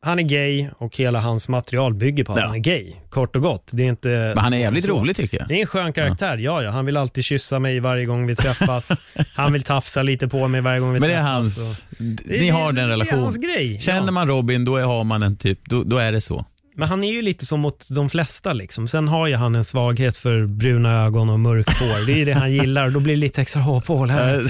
[0.08, 2.46] han är gay och hela hans material bygger på att Ja.
[2.46, 3.70] han är gay, kort och gott.
[3.72, 4.92] Det är inte Men han är jävligt så.
[4.92, 5.48] rolig tycker jag.
[5.48, 6.72] Det är en skön karaktär, ja ja.
[6.72, 8.92] Han vill alltid kyssa mig varje gång vi träffas.
[9.36, 11.34] han vill tafsa lite på mig varje gång vi Men det är träffas.
[11.34, 13.22] hans, och- ni Det- har den Det är relationen.
[13.24, 13.80] hans grej.
[13.80, 14.12] Känner ja.
[14.12, 16.46] man Robin, då är- har man en typ, då, då är det så.
[16.78, 18.54] Men han är ju lite som mot de flesta.
[18.54, 18.88] Liksom.
[18.88, 22.06] Sen har ju han en svaghet för bruna ögon och mörkt hår.
[22.06, 24.44] Det är ju det han gillar då blir det lite extra hårpål här.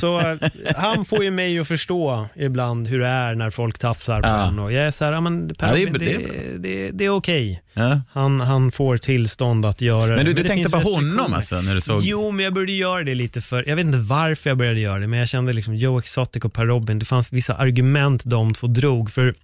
[0.00, 0.36] Så eh,
[0.76, 4.46] han får ju mig att förstå ibland hur det är när folk tafsar på Ja.
[4.48, 4.58] en.
[4.58, 6.58] Och jag är så här, ja, men per, Ja, det är- det, det det, är
[6.58, 7.62] det, det är okej.
[7.74, 8.00] Ja.
[8.12, 10.16] Han, han får tillstånd att göra det.
[10.16, 12.00] Men du, du det tänkte på honom alltså när du såg...
[12.02, 14.98] Jo, men jag började göra det lite för, jag vet inte varför jag började göra
[14.98, 18.54] det, men jag kände liksom Joe Exotic och Per Robin, det fanns vissa argument de
[18.54, 19.34] två drog, för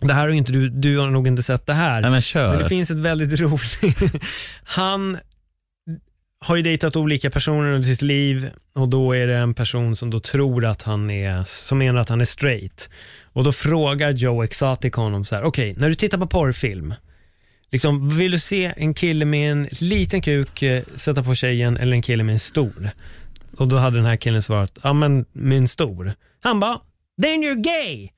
[0.00, 2.00] det här har inte du, du har nog inte sett det här.
[2.00, 2.48] Nej men kör.
[2.48, 4.22] Men det finns ett väldigt roligt...
[4.64, 5.18] Han
[6.44, 10.10] har ju dejtat olika personer under sitt liv och då är det en person som
[10.10, 12.90] då tror att han är, som menar att han är straight.
[13.22, 16.94] Och då frågar Joe Exotic honom så här: okej, när du tittar på porrfilm,
[17.70, 21.92] liksom, vill du se en kille med en liten kuk eh, sätta på tjejen eller
[21.92, 22.90] en kille med en stor?
[23.56, 26.12] Och då hade den här killen svarat, ja men en stor.
[26.40, 26.80] Han bara,
[27.22, 28.08] then you're gay!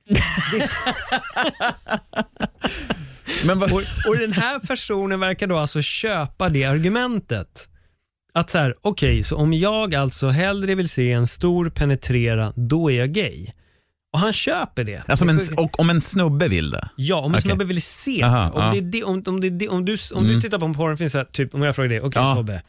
[3.45, 7.67] Men vad- Och, och den här personen verkar då alltså köpa det argumentet.
[8.33, 12.91] Att så här, okej, så om jag alltså hellre vill se en stor penetrera, då
[12.91, 13.47] är jag gay.
[14.13, 15.03] Och han köper det.
[15.07, 16.89] Alltså, om en, och om en snubbe vill det?
[16.95, 17.41] Ja, om en Okej.
[17.41, 18.49] snubbe vill se Aha.
[18.51, 18.71] Om, ja.
[18.71, 20.41] det, är det, om, om, det, är det- om, du, om du Mm.
[20.41, 22.35] tittar på en porrfilm, typ, om jag frågar dig, okej Ja.
[22.35, 22.61] Tobbe,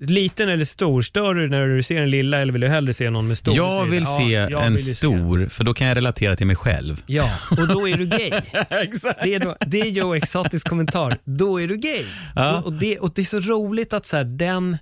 [0.00, 3.10] liten eller stor, stör du när du ser en lilla eller vill du hellre se
[3.10, 3.56] någon med stor?
[3.56, 4.96] jag vill ja, se jag en vill ju se.
[4.96, 7.02] stor, för då kan jag relatera till mig själv.
[7.06, 8.30] Ja, och då är du gay.
[8.70, 9.22] Exakt.
[9.22, 11.18] Det är, då, det är Joe Exotics kommentar.
[11.24, 12.04] Då är du gay.
[12.34, 12.58] Ja.
[12.58, 14.78] Och, och, det, och det är så roligt att, så här, den,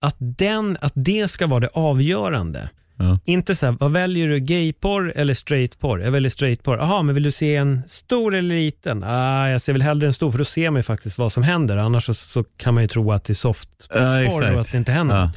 [0.00, 2.70] att, den, att det ska vara det avgörande.
[2.98, 3.18] Ja.
[3.24, 6.00] Inte så här, vad väljer du, gayporr eller straightporr?
[6.00, 6.76] Jag väljer straightporr.
[6.76, 9.04] Jaha, men vill du se en stor eller liten?
[9.04, 11.42] Ah, jag ser väl hellre en stor, för då ser man ju faktiskt vad som
[11.42, 11.76] händer.
[11.76, 14.78] Annars så, så kan man ju tro att det är softporr Ja, och att det
[14.78, 15.30] inte händer Ja.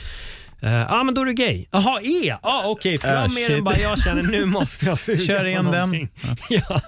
[0.61, 1.65] Ja, ah, men då är du gay.
[1.71, 2.21] Jaha, E?
[2.27, 2.97] Ja, ah, okej.
[2.97, 3.47] Fram Ah, med shit.
[3.47, 6.07] den bara, jag känner nu måste jag suga Kör in den.
[6.49, 6.81] Ja.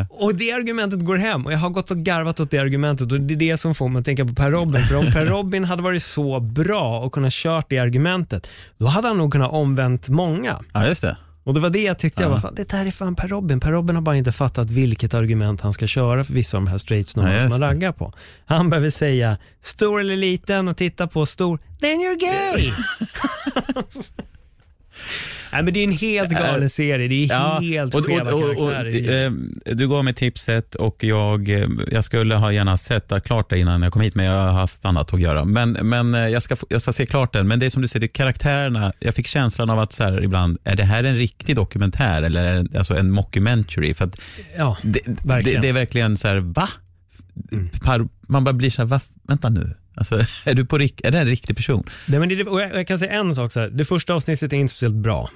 [0.00, 3.12] Eh, Och det argumentet går hem och jag har gått och garvat åt det argumentet
[3.12, 4.86] och det är det som får mig att tänka på Per Robin.
[4.86, 8.48] För om Per Robin hade varit så bra och kunnat kört det argumentet,
[8.78, 10.60] då hade han nog kunnat omvänt många.
[10.72, 11.16] ja, just det.
[11.44, 12.32] Och det var det jag tyckte, jag Ja.
[12.32, 13.60] bara, fan, det där är fan Per Robin.
[13.60, 16.70] Per Robin har bara inte fattat vilket argument han ska köra för vissa av de
[16.70, 18.12] här straight snubbarna som han raggar på.
[18.46, 22.72] Han behöver säga stor eller liten och titta på stor, then you're gay.
[25.54, 27.08] Nej, men det är en helt galen serie.
[27.08, 29.30] Det är helt och, skeva och, och, och, karaktärer.
[29.30, 29.70] det.
[29.70, 33.58] eh, Du gav mig tipset och jag, eh, jag skulle ha gärna sett klart det
[33.58, 35.44] innan jag kom hit, men jag har haft annat att göra.
[35.44, 37.48] Men, men eh, jag, ska, jag ska se klart den.
[37.48, 40.04] Men det är som du säger, det är karaktärerna, jag fick känslan av att så
[40.04, 43.94] här, ibland, är det här en riktig dokumentär eller alltså en mockumentary?
[43.94, 44.10] För
[44.58, 46.68] ja, det, det, det är verkligen så här, va?
[47.82, 49.00] Par, man bara blir så här, va?
[49.22, 49.74] Vänta nu.
[49.94, 50.14] Alltså,
[50.44, 51.84] är, du på, är det en riktig person?
[52.06, 53.68] Nej, men det, och jag, jag kan säga en sak så här.
[53.68, 55.30] Det första avsnittet är inte speciellt bra.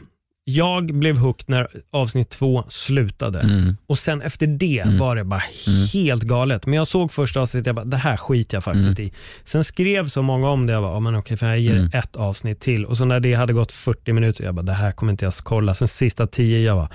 [0.51, 3.77] Jag blev hooked när avsnitt två slutade Mm.
[3.87, 5.43] och sen efter det var det bara
[5.93, 6.67] helt galet.
[6.67, 9.11] Men jag såg första avsnittet jag bara, det här skiter jag faktiskt Mm.
[9.11, 9.13] i.
[9.45, 11.91] Sen skrev så många om det, jag bara, ja, men okej, för jag ger Mm.
[11.95, 12.85] ett avsnitt till.
[12.85, 15.33] Och så när det hade gått 40 minuter, jag bara, det här kommer inte jag
[15.35, 15.75] kolla.
[15.75, 16.89] Sen sista 10, jag bara,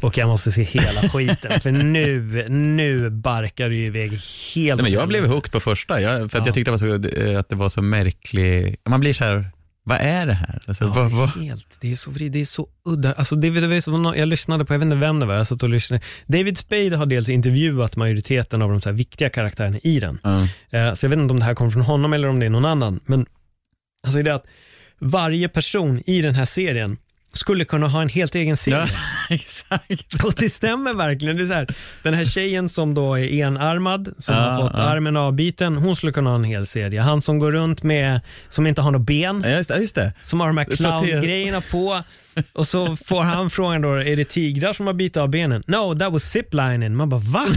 [0.00, 1.60] okej jag måste se hela skiten.
[1.60, 4.20] för nu, nu barkar det ju iväg helt
[4.54, 6.48] Nej, men jag blev hooked på första, jag, för att Ja.
[6.48, 9.50] jag tyckte det var så, eh, att det var så märklig, man blir så här,
[9.88, 10.58] vad är det här?
[10.66, 11.28] Alltså, Ja, vad, vad?
[11.28, 11.76] helt.
[11.80, 13.12] Det är så, vrid- det är så udda.
[13.12, 15.46] Alltså, det, det var som, jag lyssnade på, jag vet inte vem det var, jag
[15.46, 16.02] satt och lyssnade.
[16.26, 20.18] David Spade har dels intervjuat majoriteten av de så här viktiga karaktärerna i den.
[20.70, 22.50] Eh, så jag vet inte om det här kommer från honom eller om det är
[22.50, 23.00] någon annan.
[23.06, 23.26] Men
[24.06, 24.46] alltså det är att
[24.98, 26.96] varje person i den här serien
[27.32, 28.78] skulle kunna ha en helt egen serie.
[28.78, 28.88] Ja,
[29.34, 30.24] exakt.
[30.24, 31.36] Och det stämmer verkligen.
[31.36, 31.66] Det är så här,
[32.02, 34.82] den här tjejen som då är enarmad, som Ja, har fått ja.
[34.82, 37.00] armen avbiten, hon skulle kunna ha en hel serie.
[37.00, 40.12] Han som går runt med, som inte har något ben, Ja, just, det, just det.
[40.22, 42.02] som har de här clowngrejerna på.
[42.52, 45.62] Och så får han frågan då, är det tigrar som har bitit av benen?
[45.66, 46.96] No, that was ziplining.
[46.96, 47.46] Man bara, va?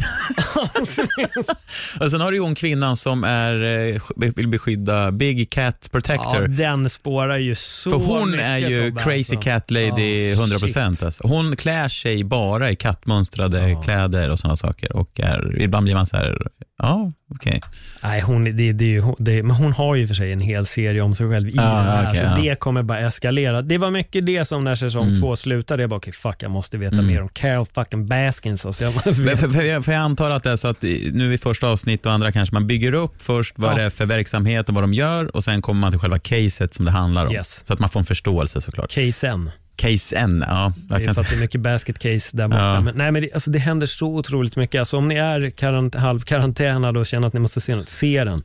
[2.00, 3.64] Och sen har du ju hon kvinnan som är,
[3.94, 6.48] eh, vill beskydda Big Cat ja, Protector.
[6.48, 9.36] den spårar ju så För hon mycket, är ju Tobbe, crazy alltså.
[9.38, 10.60] cat lady Ja, 100%.
[10.96, 11.04] shit.
[11.04, 11.28] Alltså.
[11.28, 13.82] Hon klär sig bara i kattmönstrade Ja.
[13.82, 14.96] kläder och sådana saker.
[14.96, 16.38] Och är, ibland blir man så här,
[16.82, 17.60] ja, okej.
[18.04, 21.02] Nej, hon, det, det hon- det, men hon har ju för sig en hel serie
[21.02, 22.50] om sig själv i Ja, den här, okej, så ja.
[22.50, 23.62] det kommer bara eskalera.
[23.62, 25.20] Det var mycket det som när säsong Mm.
[25.22, 27.08] två slutade, jag bara, okej fuck, jag måste veta Mm.
[27.08, 28.66] mer om Carol fucking Baskins.
[28.66, 29.40] Alltså, jag vet.
[29.40, 30.82] För, för, jag- för jag antar att det är så att
[31.14, 33.76] nu i första avsnitt och andra kanske man bygger upp först vad Ja.
[33.76, 36.74] det är för verksamhet och vad de gör och sen kommer man till själva caset
[36.74, 37.34] som det handlar om.
[37.34, 37.64] Yes.
[37.68, 38.92] Så att man får en förståelse såklart.
[38.92, 39.50] KSN.
[39.76, 40.74] Case N, ja.
[40.76, 42.62] Det är kan, för att det är mycket basket case där borta.
[42.62, 42.82] Ja.
[42.82, 44.80] Men, nej, men det, alltså, det händer så otroligt mycket.
[44.80, 48.44] Alltså, om ni är karant, halvkarantänade och känner att ni måste se något, se den.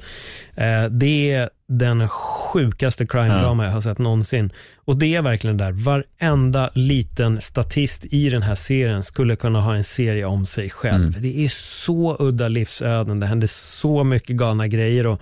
[0.55, 4.53] Eh, det är den sjukaste crime-drama jag har sett någonsin.
[4.85, 9.77] Och det är verkligen där, varenda liten statist i den här serien skulle kunna ha
[9.77, 11.05] en serie om sig själv.
[11.05, 11.23] Mm.
[11.23, 15.07] Det är så udda livsöden, det händer så mycket galna grejer.
[15.07, 15.21] Och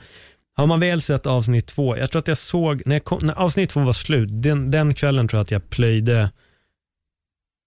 [0.57, 3.35] har man väl sett avsnitt två, jag tror att jag såg, när, jag kom, när
[3.35, 6.31] avsnitt två var slut, den, den kvällen tror jag att jag plöjde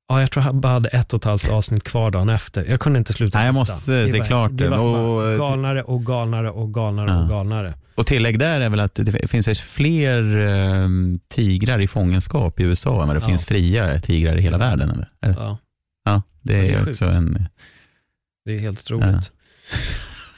[0.09, 2.65] Ja, jag tror jag bara hade ett och ett halvt avsnitt kvar dagen efter.
[2.65, 4.69] Jag kunde inte sluta Nej, jag måste Det se var- klart det.
[4.69, 7.21] var Och- galnare och galnare och galnare Ja.
[7.23, 7.73] och galnare.
[7.95, 10.87] och tillägg där är väl att det finns fler eh,
[11.27, 13.27] tigrar i fångenskap i USA än vad det Ja.
[13.27, 14.89] finns fria tigrar i hela världen.
[14.89, 15.09] Eller?
[15.19, 15.57] Ja,
[16.05, 17.45] Ja, det är, Ja, det är också en...
[18.45, 19.31] det är helt otroligt.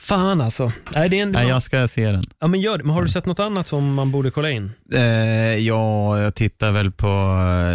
[0.10, 0.72] Fan alltså.
[0.96, 2.24] Nej, det är en, Nej, jag ska se den.
[2.40, 2.84] ja, men gör det.
[2.84, 4.72] Men har du sett något annat som man borde kolla in?
[4.94, 5.02] Eh,
[5.58, 7.08] ja, jag tittar väl på,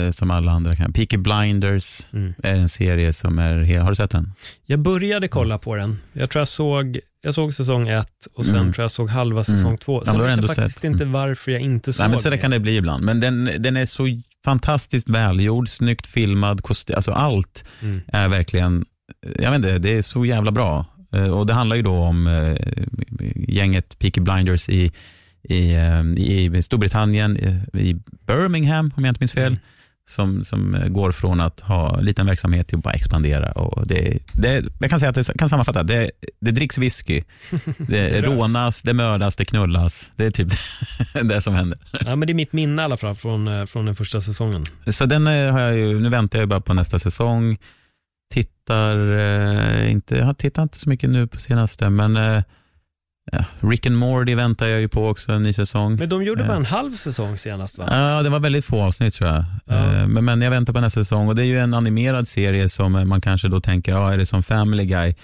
[0.06, 2.34] eh, som alla andra kan, Peaky Blinders Mm.
[2.42, 4.32] är en serie som är, he- har du sett den?
[4.66, 6.00] Jag började kolla på den.
[6.12, 8.72] Jag tror jag såg, jag såg säsong ett och sen Mm.
[8.72, 9.78] tror jag såg halva säsong Mm.
[9.78, 9.98] två.
[10.00, 10.84] Ja, Sen har vet jag faktiskt sett.
[10.84, 10.92] Mm.
[10.92, 12.38] inte varför jag inte såg Nej, men så det.
[12.38, 13.04] kan det bli ibland.
[13.04, 14.06] Men den, den är så
[14.44, 18.00] fantastiskt välgjord, snyggt filmad, kost, alltså allt Mm.
[18.06, 18.84] är verkligen,
[19.38, 20.86] jag vet inte, det är så jävla bra.
[21.14, 22.56] Eh, Och det handlar ju då om eh,
[23.48, 24.92] gänget Peaky Blinders i,
[25.42, 27.36] i, eh, i Storbritannien,
[27.72, 27.96] i
[28.26, 29.56] Birmingham om jag inte minns fel.
[30.06, 33.52] Som, som går från att ha en liten verksamhet till att bara expandera.
[33.52, 36.10] Och det, det, jag kan säga att det kan sammanfatta, det,
[36.40, 37.22] det dricks whisky,
[37.78, 38.28] det röks.
[38.28, 40.12] rånas, det mördas, det knullas.
[40.16, 40.48] Det är typ
[41.22, 41.78] det som händer.
[42.06, 44.64] Ja, men det är mitt minne i alla fall från, från den första säsongen.
[44.86, 47.58] Så den har jag ju, nu väntar jag bara på nästa säsong.
[48.68, 52.42] Tittar eh, inte, jag tittar inte så mycket nu på senaste, men eh,
[53.32, 55.96] ja, Rick and Morty väntar jag ju på också, en ny säsong.
[55.96, 57.84] Men de gjorde bara en halv säsong senast va?
[57.90, 59.44] Ja, det var väldigt få avsnitt tror jag.
[59.66, 59.74] Ja.
[59.94, 62.68] Eh, Men, men jag väntar på nästa säsong och det är ju en animerad serie
[62.68, 65.14] som eh, man kanske då tänker, ja, är det som Family Guy?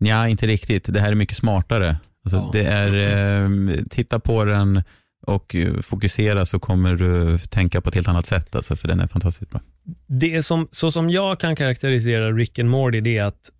[0.00, 0.92] Nja, inte riktigt.
[0.92, 1.96] Det här är mycket smartare.
[2.24, 2.50] Alltså, Ja.
[2.52, 3.50] det är, eh,
[3.90, 4.82] titta på den
[5.26, 9.00] och eh, fokusera så kommer du tänka på ett helt annat sätt, alltså, för den
[9.00, 9.60] är fantastiskt bra.
[10.06, 13.50] Det som, så som jag kan karaktärisera Rick and Morty, det är att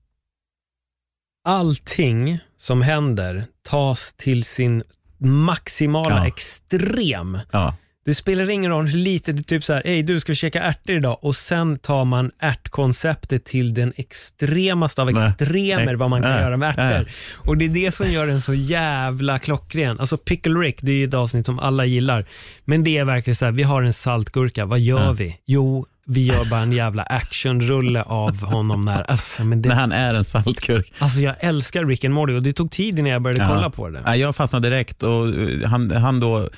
[1.44, 4.82] allting som händer tas till sin
[5.18, 6.26] maximala Ja.
[6.26, 7.38] extrem.
[7.52, 7.76] Ja.
[8.10, 10.36] Det spelar ingen roll hur lite, det är typ så här, hej du ska vi
[10.36, 15.26] käka ärtor idag och sen tar man ärtkonceptet till den extremaste av Nej.
[15.26, 15.96] extremer Nej.
[15.96, 16.40] vad man kan Nej.
[16.42, 17.10] göra med ärtor.
[17.34, 20.00] Och det är det som gör den så jävla klockren.
[20.00, 22.24] Alltså Pickle Rick, det är ju ett avsnitt som alla gillar.
[22.64, 25.36] Men det är verkligen så här, vi har en saltgurka, vad gör vi?
[25.46, 29.92] Jo, vi gör bara en jävla actionrulle av honom när, alltså, men När det, han
[29.92, 30.92] är en saltkurk.
[30.98, 33.48] alltså jag älskar Rick and Morty och det tog tid innan jag började Ja.
[33.48, 34.02] kolla på det.
[34.04, 36.48] Ja, jag fastnade direkt och eh, han, han då,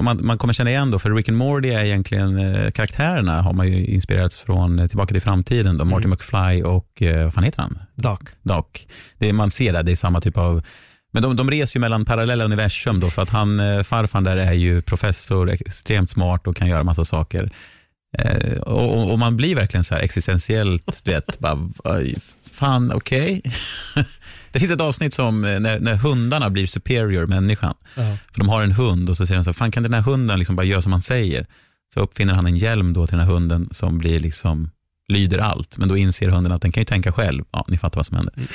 [0.00, 3.52] man, man kommer känna igen då, för Rick and Morty är egentligen, eh, karaktärerna har
[3.52, 6.10] man ju inspirerats från eh, Tillbaka till framtiden, då, Marty Mm.
[6.10, 7.78] McFly och, eh, vad fan heter han?
[7.94, 8.18] Doc.
[8.42, 8.64] Doc.
[9.18, 10.62] Det, man ser det, det är samma typ av
[11.12, 14.36] men de, de reser ju mellan parallella universum då, för att han, eh, farfan där
[14.36, 17.50] är ju professor, extremt smart och kan göra massa saker.
[18.18, 22.14] Eh, och, och- man blir verkligen så här existentiellt, du vet, bara, "Aj,
[22.52, 23.42] fan okej.
[24.58, 27.74] Det finns ett avsnitt som eh, när, när hundarna blir superior människan.
[27.94, 28.16] Ja.
[28.32, 30.38] För de har en hund och så säger de så, fan kan den här hunden
[30.38, 31.46] liksom bara göra som man säger?
[31.94, 34.70] Så uppfinner han en hjälm då till den här hunden som blir liksom,
[35.08, 35.76] lyder allt.
[35.76, 37.44] Men då inser hunden att den kan ju tänka själv.
[37.50, 38.34] Ja, ni fattar vad som händer.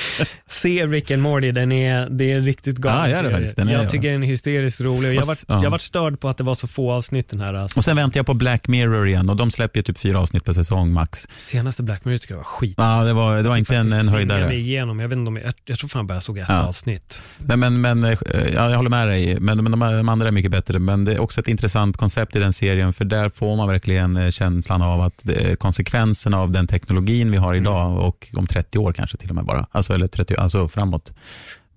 [0.48, 3.52] Se Rick and Morty, den är, det är en riktigt galen Ja, serie.
[3.56, 5.62] är- Jag tycker den är hysteriskt rolig jag varit, s- ja.
[5.62, 7.54] jag varit störd på att det var så få avsnitt den här.
[7.54, 7.78] Alltså.
[7.78, 10.44] Och sen väntar jag på Black Mirror igen och de släpper ju typ fyra avsnitt
[10.44, 11.28] per säsong max.
[11.36, 12.74] Senaste Black Mirror tycker jag var skit.
[12.78, 14.54] Ja, det var, det var Jag inte en, en höjdare.
[14.54, 15.00] igenom.
[15.00, 16.62] Jag, vet inte om jag, jag tror fan bara jag såg ett Ja.
[16.62, 17.22] avsnitt.
[17.38, 18.18] Men, men, men eh,
[18.54, 20.78] ja, jag håller med dig, men, men de, de andra är mycket bättre.
[20.78, 24.16] Men det är också ett intressant koncept i den serien, för där får man verkligen
[24.16, 28.78] eh, känslan av att är konsekvenserna av den teknologin vi har idag och om 30
[28.78, 31.12] år kanske till och med bara, alltså, eller 30, alltså framåt,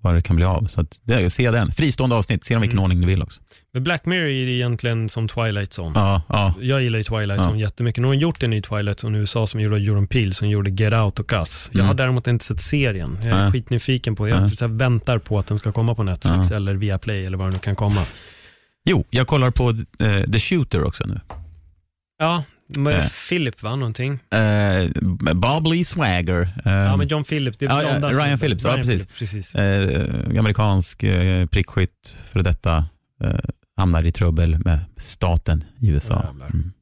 [0.02, 0.66] vad det kan bli av.
[0.66, 1.72] Så att, det, se den.
[1.72, 2.84] Fristående avsnitt, se dem i vilken Mm.
[2.84, 3.40] ordning du vill också.
[3.72, 5.92] Men Black Mirror är egentligen som Twilight Zone.
[6.00, 6.54] Ja, ja.
[6.60, 7.48] Jag gillar ju Twilight Ja.
[7.48, 8.00] Zone jättemycket.
[8.02, 10.70] Nu har gjort en ny Twilight Zone i USA som gjorde Jordan Peele som gjorde
[10.70, 11.68] Get Out och Us.
[11.72, 11.86] Jag Mm.
[11.86, 13.18] har däremot inte sett serien.
[13.22, 13.52] Jag är Nej.
[13.52, 16.56] skitnyfiken på, jag här väntar på att den ska komma på Netflix Ja.
[16.56, 18.04] eller via Play eller vad den nu kan komma.
[18.84, 19.70] Jo, jag kollar på
[20.04, 21.20] eh, The Shooter också nu.
[22.18, 22.44] Ja,
[22.76, 23.04] med Eh.
[23.28, 24.12] Philip va, någonting?
[24.30, 24.90] Eh,
[25.34, 26.40] Bob Lee Swagger.
[26.64, 27.58] Eh, Ja, men John Phillips.
[27.58, 28.38] Det är ja, ja, blonda Ryan.
[28.38, 29.06] Phillips, ja, precis.
[29.06, 29.54] Precis.
[29.54, 32.84] eh, amerikansk eh, prickskytt, för detta,
[33.24, 33.30] eh,
[33.76, 36.24] hamnar i trubbel med staten i USA.
[36.52, 36.72] Mm.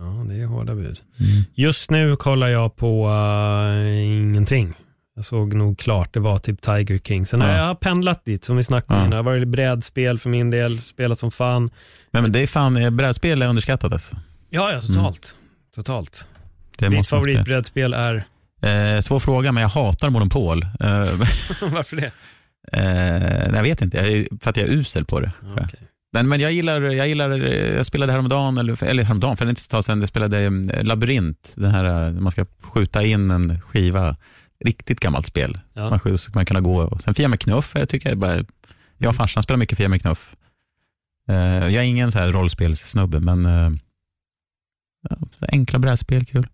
[0.00, 0.84] Ja, det är hårda bud.
[1.20, 1.44] Mm.
[1.54, 4.74] Just nu kollar jag på uh, ingenting.
[5.16, 7.26] Jag såg nog klart, det var typ Tiger King.
[7.26, 7.56] Sen har Ja.
[7.66, 9.04] jag pendlat dit, som vi snackade Ja.
[9.04, 9.10] om.
[9.10, 11.70] Det har varit brädspel för min del, spelat som fan.
[12.10, 14.16] Men, men det är fan, brädspel är underskattat alltså.
[14.50, 15.36] Ja, ja, totalt.
[15.74, 16.28] Totalt.
[16.76, 18.24] Det Ditt favoritbrädspel är?
[18.62, 20.62] Eh, svår fråga, men jag hatar Monopol.
[20.62, 20.68] Eh,
[21.72, 22.10] Varför det?
[22.72, 25.32] eh, jag vet inte, jag för att jag är usel på det.
[25.56, 25.80] Okej.
[26.12, 29.50] Men, men jag gillar, jag gillar, jag spelade häromdagen, eller, eller häromdagen, för det är
[29.50, 33.30] inte så tag sedan, jag spelade eh, Labyrint, den här, eh, man ska skjuta in
[33.30, 34.16] en skiva.
[34.64, 35.60] Riktigt gammalt spel.
[35.72, 35.90] Ja.
[35.90, 36.82] Man, skjuter, så kan man kunna gå.
[36.82, 38.44] Och sen Fia med knuff, jag tycker jag bara,
[38.96, 40.36] jag och farsan spelar mycket Fia med knuff.
[41.28, 43.46] Eh, jag är ingen så här rollspelssnubbe, men
[45.10, 45.16] ja,
[45.48, 46.46] enkla brädspel, kul.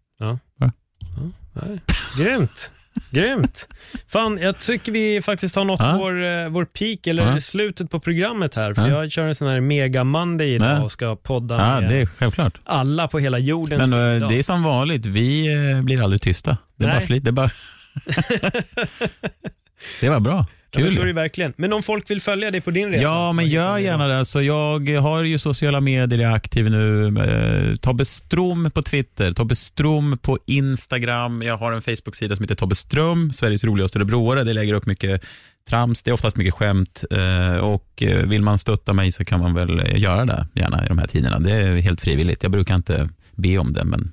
[1.61, 1.81] Nej.
[2.19, 2.73] Grymt.
[3.11, 3.69] Grymt.
[4.09, 5.97] Fan, jag tycker vi faktiskt har nått Ja.
[5.99, 7.41] vår, eh, vår peak, eller Ja.
[7.41, 8.75] slutet på programmet här.
[8.75, 9.03] För Ja.
[9.03, 10.83] jag kör en sån här mega Monday idag Ja.
[10.83, 12.61] och ska podda Ja, med det är självklart.
[12.65, 13.91] alla på hela jorden.
[13.91, 14.31] Men eh, idag.
[14.31, 16.57] det är som vanligt, vi eh, blir aldrig tysta.
[16.77, 16.97] Det är Nej.
[16.99, 17.51] bara flit, det är bara...
[20.01, 20.95] det var bra, Ja, kul.
[20.95, 21.53] så är det verkligen.
[21.57, 23.03] Men om folk vill följa dig på din resa?
[23.03, 24.25] Ja, men gör gärna det.
[24.25, 27.07] Så jag har ju sociala medier, jag är aktiv nu.
[27.07, 31.43] Eh, Tobbe Strom på Twitter, Tobbe Strom på Instagram.
[31.43, 34.45] Jag har en Facebook-sida som heter Tobbe Ström, Sveriges roligaste örebroare.
[34.45, 35.25] Det lägger upp mycket
[35.69, 37.05] trams, det är oftast mycket skämt.
[37.11, 40.89] Eh, Och eh, vill man stötta mig så kan man väl göra det gärna i
[40.89, 41.39] de här tiderna.
[41.39, 42.43] Det är helt frivilligt.
[42.43, 44.13] Jag brukar inte be om det, men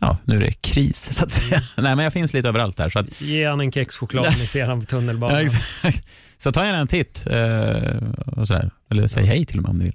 [0.00, 1.62] ja, nu är det kris så att säga.
[1.76, 2.90] Nej, men jag finns lite överallt där.
[2.90, 5.44] Så att Ge han en kexchoklad ni ser han på tunnelbanan.
[5.82, 5.90] Ja.
[6.38, 7.26] Så ta gärna en titt.
[7.30, 7.96] Eh,
[8.40, 8.70] och så här.
[8.90, 9.94] Eller säg hej till och med om ni vill.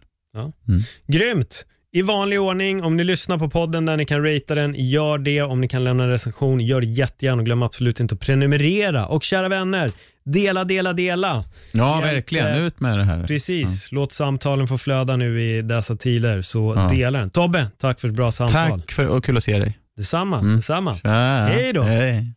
[1.08, 1.66] Grymt!
[1.93, 5.41] I vanlig ordning, om ni lyssnar på podden där ni kan ratea den, gör det.
[5.41, 9.06] Om ni kan lämna en recension, gör det jättegärna och glöm absolut inte att prenumerera.
[9.08, 9.91] Och kära vänner,
[10.26, 11.45] dela, dela, dela.
[11.72, 12.47] Ja, Hjälp, verkligen.
[12.47, 13.28] eh, Ut med det här.
[13.28, 16.89] Precis, låt samtalen få flöda nu i dessa tider, så Ja.
[16.95, 17.30] dela den.
[17.30, 18.80] Tobbe, tack för ett bra samtal.
[18.82, 19.78] Tack för och kul att se dig.
[19.98, 20.56] Detsamma, Mm.
[20.56, 20.96] detsamma.
[20.96, 21.46] Tja.
[21.50, 21.82] Hej då.
[21.84, 22.34] Hej.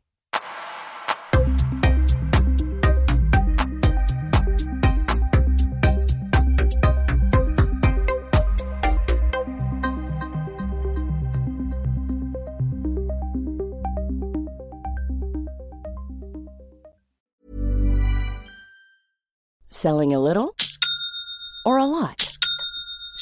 [19.71, 20.55] Selling a little
[21.67, 22.34] or a lot?